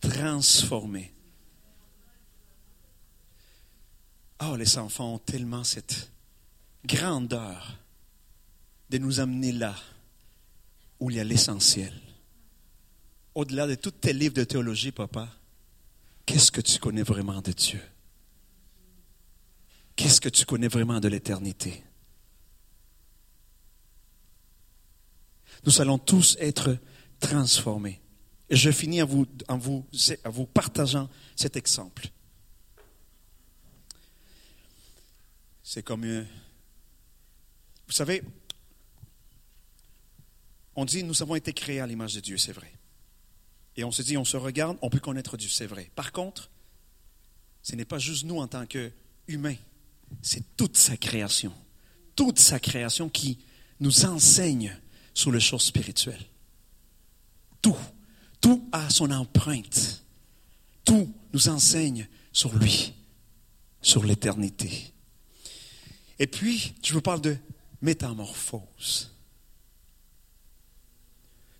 [0.00, 1.12] transformés
[4.42, 6.10] Oh, les enfants ont tellement cette
[6.84, 7.78] grandeur
[8.90, 9.74] de nous amener là
[11.00, 11.92] où il y a l'essentiel.
[13.34, 15.28] Au-delà de tous tes livres de théologie, papa,
[16.26, 17.80] qu'est-ce que tu connais vraiment de Dieu?
[19.96, 21.82] Qu'est-ce que tu connais vraiment de l'éternité?
[25.64, 26.78] Nous allons tous être
[27.18, 28.00] transformés.
[28.48, 29.86] Et je finis en vous,
[30.52, 32.10] partageant cet exemple.
[35.62, 36.04] C'est comme...
[36.04, 38.22] Vous savez,
[40.76, 42.72] on dit, nous avons été créés à l'image de Dieu, c'est vrai.
[43.76, 45.90] Et on se dit, on se regarde, on peut connaître Dieu, c'est vrai.
[45.94, 46.50] Par contre,
[47.62, 49.56] ce n'est pas juste nous en tant qu'humains,
[50.22, 51.52] c'est toute sa création.
[52.14, 53.38] Toute sa création qui
[53.80, 54.76] nous enseigne
[55.14, 56.26] sur les choses spirituelles.
[57.62, 57.76] Tout.
[58.40, 60.04] Tout a son empreinte.
[60.84, 62.94] Tout nous enseigne sur lui,
[63.82, 64.92] sur l'éternité.
[66.18, 67.36] Et puis, je vous parle de
[67.82, 69.10] métamorphose.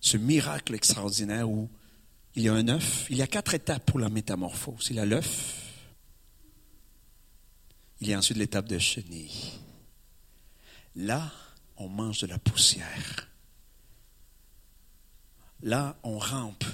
[0.01, 1.69] Ce miracle extraordinaire où
[2.37, 4.87] il y a un œuf, il y a quatre étapes pour la métamorphose.
[4.91, 5.66] Il y a l'œuf,
[8.01, 9.53] il y a ensuite l'étape de chenille.
[10.95, 11.33] Là,
[11.77, 13.29] on mange de la poussière.
[15.63, 16.65] Là, on rampe.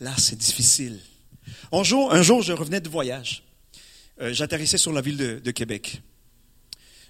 [0.00, 1.00] Là, c'est difficile.
[1.70, 3.44] Un jour, un jour, je revenais de voyage.
[4.20, 6.02] Euh, j'atterrissais sur la ville de Québec.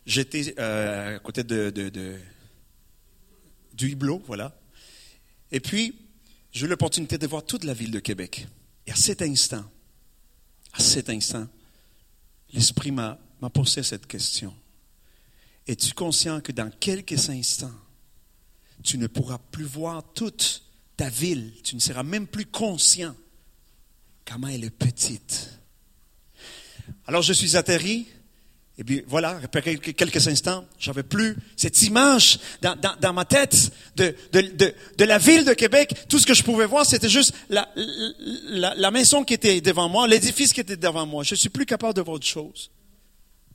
[0.04, 1.70] J'étais euh, à côté de,
[3.72, 4.58] du Hublot, voilà.
[5.50, 5.94] Et puis,
[6.50, 8.46] j'ai eu l'opportunité de voir toute la ville de Québec.
[8.86, 9.64] Et à cet instant,
[10.72, 11.46] à cet instant,
[12.52, 13.18] l'Esprit m'a
[13.52, 14.54] posé cette question.
[15.66, 17.74] Es-tu conscient que dans quelques instants,
[18.82, 20.62] tu ne pourras plus voir toute
[20.96, 23.14] ta ville, tu ne seras même plus conscient
[24.24, 25.58] comment elle est petite.
[27.06, 28.08] Alors je suis atterri
[28.78, 34.14] et puis voilà, après quelques instants, j'avais plus cette image dans, dans, ma tête de,
[34.32, 35.94] de, de, de, la ville de Québec.
[36.08, 39.90] Tout ce que je pouvais voir, c'était juste la, la, la, maison qui était devant
[39.90, 41.22] moi, l'édifice qui était devant moi.
[41.22, 42.70] Je suis plus capable de voir autre chose.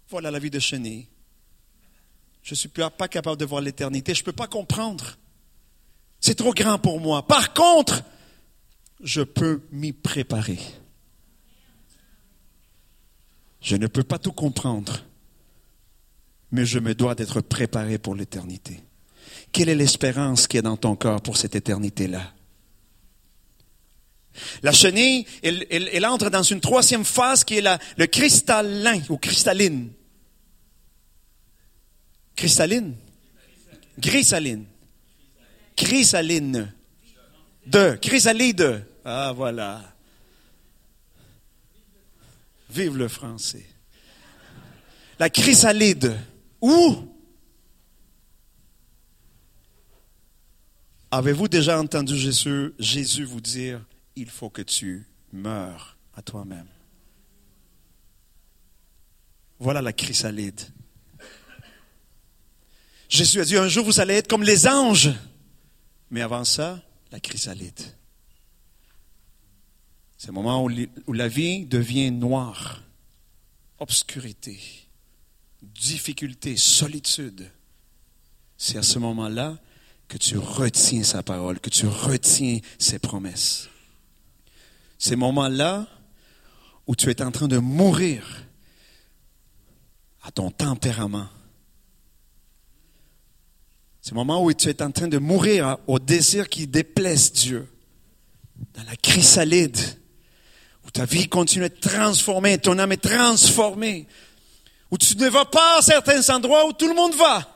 [0.09, 1.07] Voilà la vie de Chenille.
[2.43, 4.13] Je suis plus pas capable de voir l'éternité.
[4.13, 5.17] Je peux pas comprendre.
[6.19, 7.25] C'est trop grand pour moi.
[7.25, 8.03] Par contre,
[9.01, 10.59] je peux m'y préparer.
[13.67, 15.03] Je ne peux pas tout comprendre,
[16.51, 18.79] mais je me dois d'être préparé pour l'éternité.
[19.51, 22.33] Quelle est l'espérance qui est dans ton corps pour cette éternité-là?
[24.63, 29.91] La chenille, elle, entre dans une troisième phase qui est le cristallin ou cristalline.
[32.37, 32.95] Cristalline?
[33.99, 34.63] Grisaline.
[35.75, 36.73] Chrysaline.
[37.65, 37.97] De.
[38.01, 38.85] Chrysalide.
[39.03, 39.96] Ah, voilà.
[42.77, 43.65] Vive le français.
[45.17, 46.15] La chrysalide.
[46.61, 46.95] Où?
[51.09, 53.83] Avez-vous déjà entendu Jésus, vous dire,
[54.15, 56.67] il faut que tu meurs à toi-même?
[59.57, 60.61] Voilà la chrysalide.
[63.09, 65.09] Jésus a dit, un jour vous allez être comme les anges.
[66.11, 66.79] Mais avant ça,
[67.11, 67.81] la chrysalide.
[70.17, 72.81] C'est le moment où, la vie devient noire,
[73.77, 74.59] obscurité,
[75.61, 77.51] difficulté, solitude.
[78.57, 79.59] C'est à ce moment-là
[80.07, 83.69] que tu retiens sa parole, que tu retiens ses promesses.
[84.97, 85.87] Ces moments-là
[86.87, 88.43] où tu es en train de mourir
[90.23, 91.29] à ton tempérament.
[94.01, 97.67] C'est le moment où tu es en train de mourir au désir qui déplaise Dieu.
[98.73, 99.77] Dans la chrysalide,
[100.87, 104.07] où ta vie continue à être transformée, ton âme est transformée,
[104.89, 107.53] où tu ne vas pas à certains endroits où tout le monde va.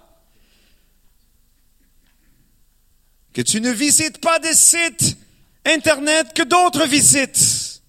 [3.34, 5.18] Que tu ne visites pas des sites
[5.66, 7.82] Internet que d'autres visitent.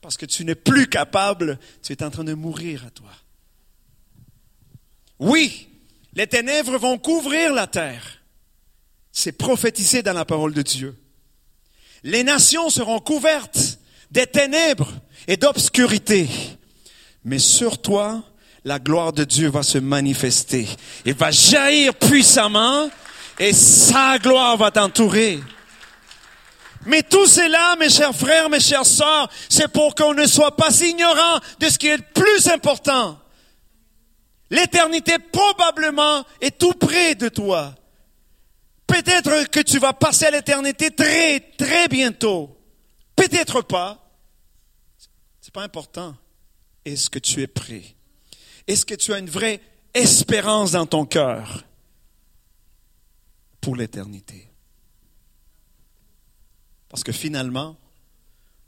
[0.00, 3.10] Parce que tu n'es plus capable, tu es en train de mourir à toi.
[5.18, 5.68] Oui,
[6.14, 8.22] les ténèbres vont couvrir la terre.
[9.12, 10.96] C'est prophétisé dans la parole de Dieu.
[12.02, 13.75] Les nations seront couvertes
[14.10, 14.92] des ténèbres
[15.26, 16.28] et d'obscurité.
[17.24, 18.22] Mais sur toi,
[18.64, 20.68] la gloire de Dieu va se manifester.
[21.04, 22.90] Il va jaillir puissamment
[23.38, 25.40] et sa gloire va t'entourer.
[26.86, 30.70] Mais tout cela, mes chers frères, mes chères sœurs, c'est pour qu'on ne soit pas
[30.80, 33.18] ignorant de ce qui est le plus important.
[34.50, 37.74] L'éternité probablement est tout près de toi.
[38.86, 42.55] Peut-être que tu vas passer à l'éternité très, très bientôt.
[43.28, 44.08] Peut-être pas.
[45.40, 46.16] C'est pas important.
[46.84, 47.82] Est-ce que tu es prêt?
[48.68, 49.60] Est-ce que tu as une vraie
[49.94, 51.64] espérance dans ton cœur
[53.60, 54.48] pour l'éternité?
[56.88, 57.76] Parce que finalement,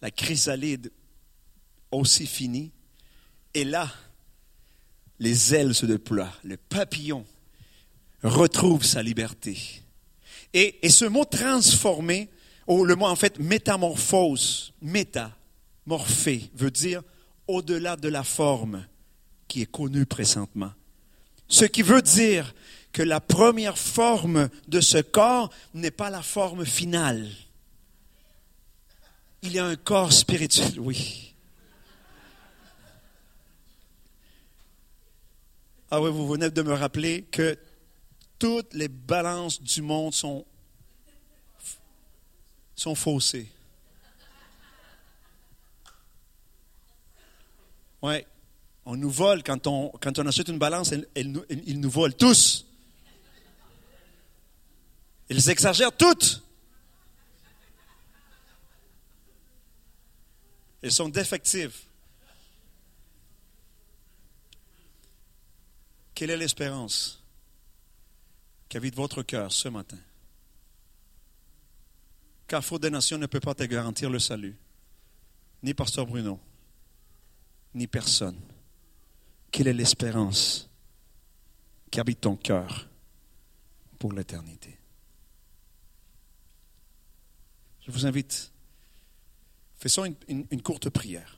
[0.02, 0.90] la chrysalide
[1.92, 2.72] aussi finie,
[3.54, 3.92] et là,
[5.20, 7.24] les ailes se déploient, le papillon
[8.24, 9.82] retrouve sa liberté.
[10.52, 12.28] Et, et ce mot transformé,
[12.68, 17.02] ou le mot en fait métamorphose, métamorphé, veut dire
[17.46, 18.86] au-delà de la forme
[19.48, 20.72] qui est connue présentement.
[21.48, 22.54] Ce qui veut dire
[22.92, 27.26] que la première forme de ce corps n'est pas la forme finale.
[29.42, 31.34] Il y a un corps spirituel, oui.
[35.90, 37.58] Ah oui, vous venez de me rappeler que
[38.38, 40.44] toutes les balances du monde sont,
[42.78, 43.50] sont faussées.
[48.00, 48.24] Oui,
[48.84, 52.64] on nous vole quand on, quand on achète une balance, ils nous volent tous.
[55.28, 56.42] Ils exagèrent toutes.
[60.80, 61.76] Elles sont défectives.
[66.14, 67.22] Quelle est l'espérance
[68.68, 69.98] qu'habite votre cœur ce matin?
[72.48, 74.56] Car faute des nations ne peut pas te garantir le salut.
[75.62, 76.40] Ni Pasteur Bruno,
[77.74, 78.40] ni personne.
[79.50, 80.70] Quelle est l'espérance
[81.90, 82.88] qui habite ton cœur
[83.98, 84.78] pour l'éternité?
[87.80, 88.52] Je vous invite,
[89.76, 91.37] faisons une courte prière.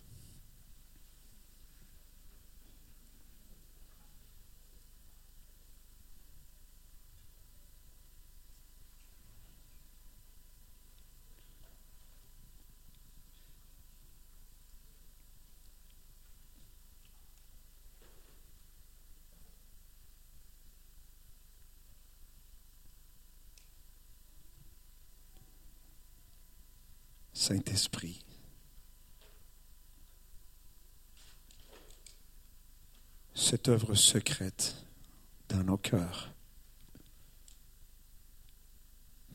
[27.50, 28.24] Saint-Esprit,
[33.34, 34.76] cette œuvre secrète
[35.48, 36.32] dans nos cœurs,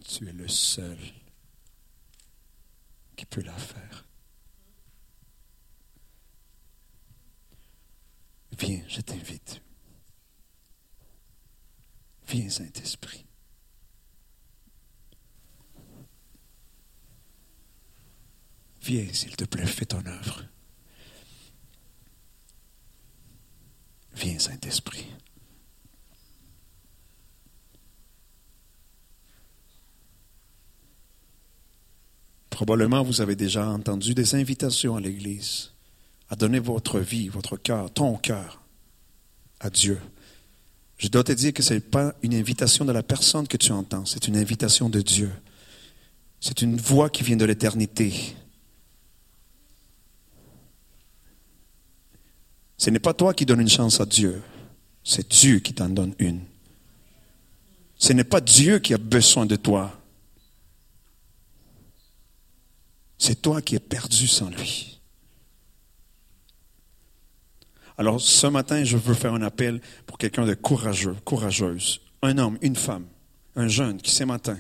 [0.08, 0.98] tu es le seul
[3.18, 4.06] qui peut la faire.
[8.58, 9.62] Viens, je t'invite.
[12.30, 13.25] Viens, Saint-Esprit.
[18.86, 20.44] Viens, s'il te plaît, fais ton œuvre.
[24.14, 25.08] Viens, Saint-Esprit.
[32.52, 35.72] Probablement, vous avez déjà entendu des invitations à l'Église
[36.30, 38.62] à donner votre vie, votre cœur, ton cœur
[39.60, 40.00] à Dieu.
[40.98, 43.72] Je dois te dire que ce n'est pas une invitation de la personne que tu
[43.72, 45.32] entends, c'est une invitation de Dieu.
[46.40, 48.36] C'est une voix qui vient de l'éternité.
[52.78, 54.42] Ce n'est pas toi qui donnes une chance à Dieu,
[55.04, 56.42] c'est Dieu qui t'en donne une.
[57.98, 60.02] Ce n'est pas Dieu qui a besoin de toi.
[63.18, 65.00] C'est toi qui es perdu sans lui.
[67.98, 72.58] Alors ce matin, je veux faire un appel pour quelqu'un de courageux, courageuse, un homme,
[72.62, 73.06] une femme,
[73.56, 74.58] un jeune qui ce matin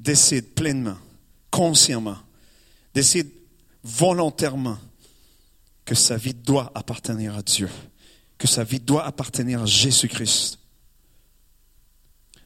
[0.00, 0.96] décide pleinement,
[1.50, 2.16] consciemment,
[2.94, 3.30] décide
[3.82, 4.78] volontairement
[5.84, 7.68] que sa vie doit appartenir à Dieu,
[8.38, 10.58] que sa vie doit appartenir à Jésus-Christ.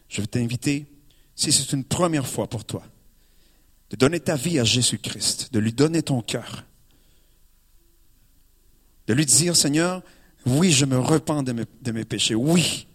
[0.08, 0.86] Je vais t'inviter,
[1.34, 2.84] si c'est une première fois pour toi,
[3.90, 6.64] de donner ta vie à Jésus-Christ, de lui donner ton cœur,
[9.06, 10.02] de lui dire, Seigneur,
[10.46, 12.86] oui, je me repens de mes, péchés, oui,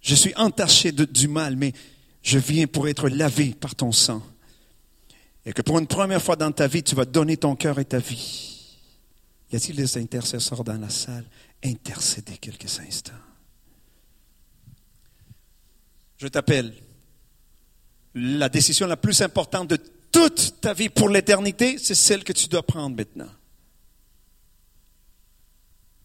[0.00, 1.72] je suis entaché du mal, mais
[2.22, 4.22] je viens pour être lavé par ton sang.
[5.48, 7.84] Et que pour une première fois dans ta vie, tu vas donner ton cœur et
[7.86, 8.66] ta vie.
[9.50, 11.24] Y a-t-il des intercesseurs dans la salle?
[11.64, 13.14] Intercédez quelques instants.
[16.18, 16.74] Je t'appelle.
[18.14, 19.78] La décision la plus importante de
[20.12, 23.32] toute ta vie pour l'éternité, c'est celle que tu dois prendre maintenant.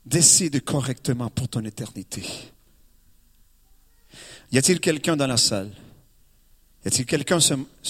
[0.05, 2.23] Décide correctement pour ton éternité.
[4.53, 5.71] Y a-t-il quelqu'un dans la salle?
[6.85, 7.39] Y a-t-il quelqu'un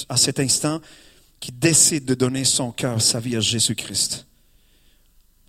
[0.09, 0.81] à cet instant
[1.43, 4.25] qui décide de donner son cœur, sa vie à Jésus-Christ?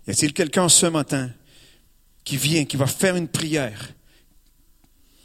[0.09, 1.31] Y a-t-il quelqu'un ce matin
[2.25, 3.91] qui vient, qui va faire une prière,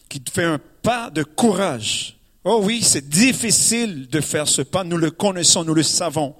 [0.10, 2.20] qui fait un pas de courage?
[2.44, 6.36] Oh oui, c'est difficile de faire ce pas, nous le connaissons, nous le savons.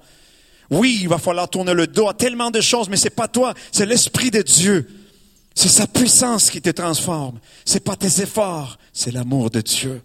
[0.70, 3.52] Oui, il va falloir tourner le dos à tellement de choses, mais c'est pas toi,
[3.72, 4.88] c'est l'Esprit de Dieu.
[5.56, 7.40] C'est sa puissance qui te transforme.
[7.64, 10.00] C'est pas tes efforts, c'est l'amour de Dieu.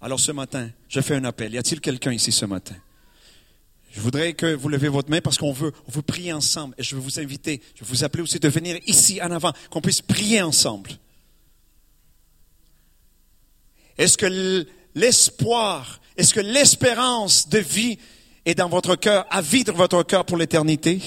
[0.00, 1.52] Alors ce matin, je fais un appel.
[1.52, 2.76] Y a-t-il quelqu'un ici ce matin?
[3.90, 6.74] Je voudrais que vous levez votre main parce qu'on veut, on veut prier ensemble.
[6.78, 9.80] Et je veux vous inviter, je vous appeler aussi de venir ici en avant, qu'on
[9.80, 10.90] puisse prier ensemble.
[13.96, 17.98] Est-ce que l'espoir, est-ce que l'espérance de vie
[18.44, 21.00] est dans votre cœur, à vivre votre cœur pour l'éternité?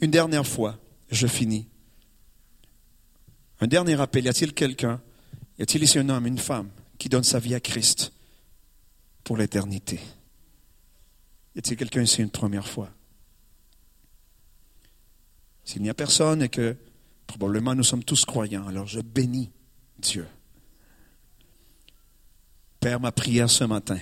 [0.00, 0.78] Une dernière fois,
[1.10, 1.68] je finis.
[3.60, 4.24] Un dernier appel.
[4.24, 5.00] Y a-t-il quelqu'un?
[5.58, 6.70] Y a-t-il ici un homme, une femme?
[6.98, 8.12] Qui donne sa vie à Christ
[9.22, 10.00] pour l'éternité.
[11.54, 12.90] Y a-t-il quelqu'un ici une première fois?
[15.64, 16.76] S'il n'y a personne et que
[17.26, 19.50] probablement nous sommes tous croyants, alors je bénis
[19.98, 20.26] Dieu.
[22.80, 23.98] Père, ma prière ce matin,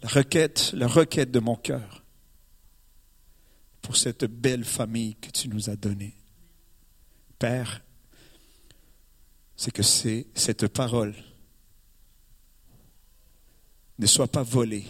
[0.00, 2.02] la requête, la requête de mon cœur
[3.82, 6.16] pour cette belle famille que tu nous as donnée.
[7.38, 7.82] Père,
[9.56, 11.14] c'est que cette parole
[13.98, 14.84] ne soit pas volée.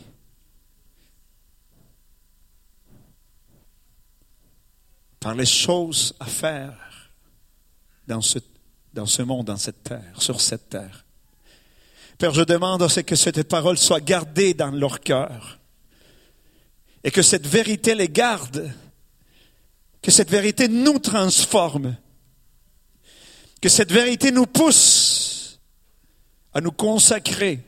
[5.20, 7.12] Par les choses à faire
[8.06, 8.38] dans ce,
[8.92, 11.04] dans ce monde, dans cette terre, sur cette terre.
[12.18, 15.58] Père, je demande que cette parole soit gardée dans leur cœur
[17.04, 18.72] et que cette vérité les garde,
[20.02, 21.96] que cette vérité nous transforme
[23.66, 25.58] que cette vérité nous pousse
[26.54, 27.58] à nous consacrer,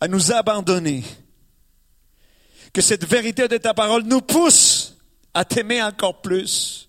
[0.00, 1.02] à nous abandonner.
[2.72, 4.96] Que cette vérité de ta parole nous pousse
[5.34, 6.88] à t'aimer encore plus,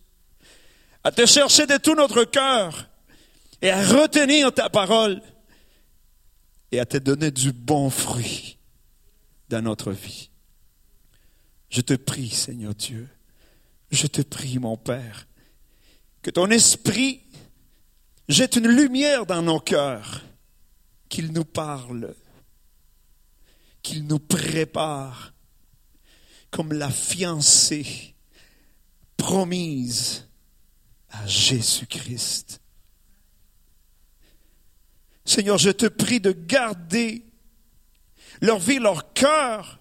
[1.03, 2.87] à te chercher de tout notre cœur
[3.63, 5.19] et à retenir ta parole
[6.71, 8.59] et à te donner du bon fruit
[9.49, 10.29] dans notre vie.
[11.71, 13.09] Je te prie, Seigneur Dieu,
[13.89, 15.25] je te prie, mon Père,
[16.21, 17.23] que ton esprit
[18.31, 20.23] jette une lumière dans nos cœurs,
[21.09, 22.15] qu'il nous parle,
[23.81, 25.33] qu'il nous prépare
[26.49, 28.15] comme la fiancée
[29.17, 30.27] promise
[31.09, 32.61] à Jésus-Christ.
[35.25, 37.25] Seigneur, je te prie de garder
[38.41, 39.79] leur vie, leur cœur,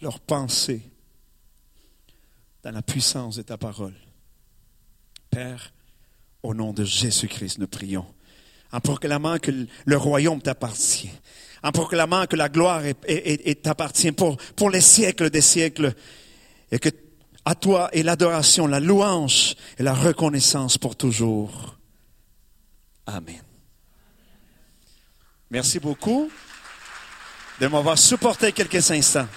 [0.00, 0.90] leur pensée
[2.62, 3.94] dans la puissance de ta parole.
[5.30, 5.72] Père,
[6.44, 8.06] au nom de Jésus-Christ, nous prions.
[8.70, 9.52] en proclamant que
[9.84, 11.10] le royaume t'appartient,
[11.62, 12.82] en proclamant que la gloire
[13.62, 15.94] t'appartient pour, pour les siècles des siècles,
[16.70, 16.88] et que
[17.44, 21.76] à toi est l'adoration, la louange et la reconnaissance pour toujours.
[23.06, 23.42] Amen.
[25.50, 26.30] Merci beaucoup
[27.60, 29.28] de m'avoir supporté quelques instants.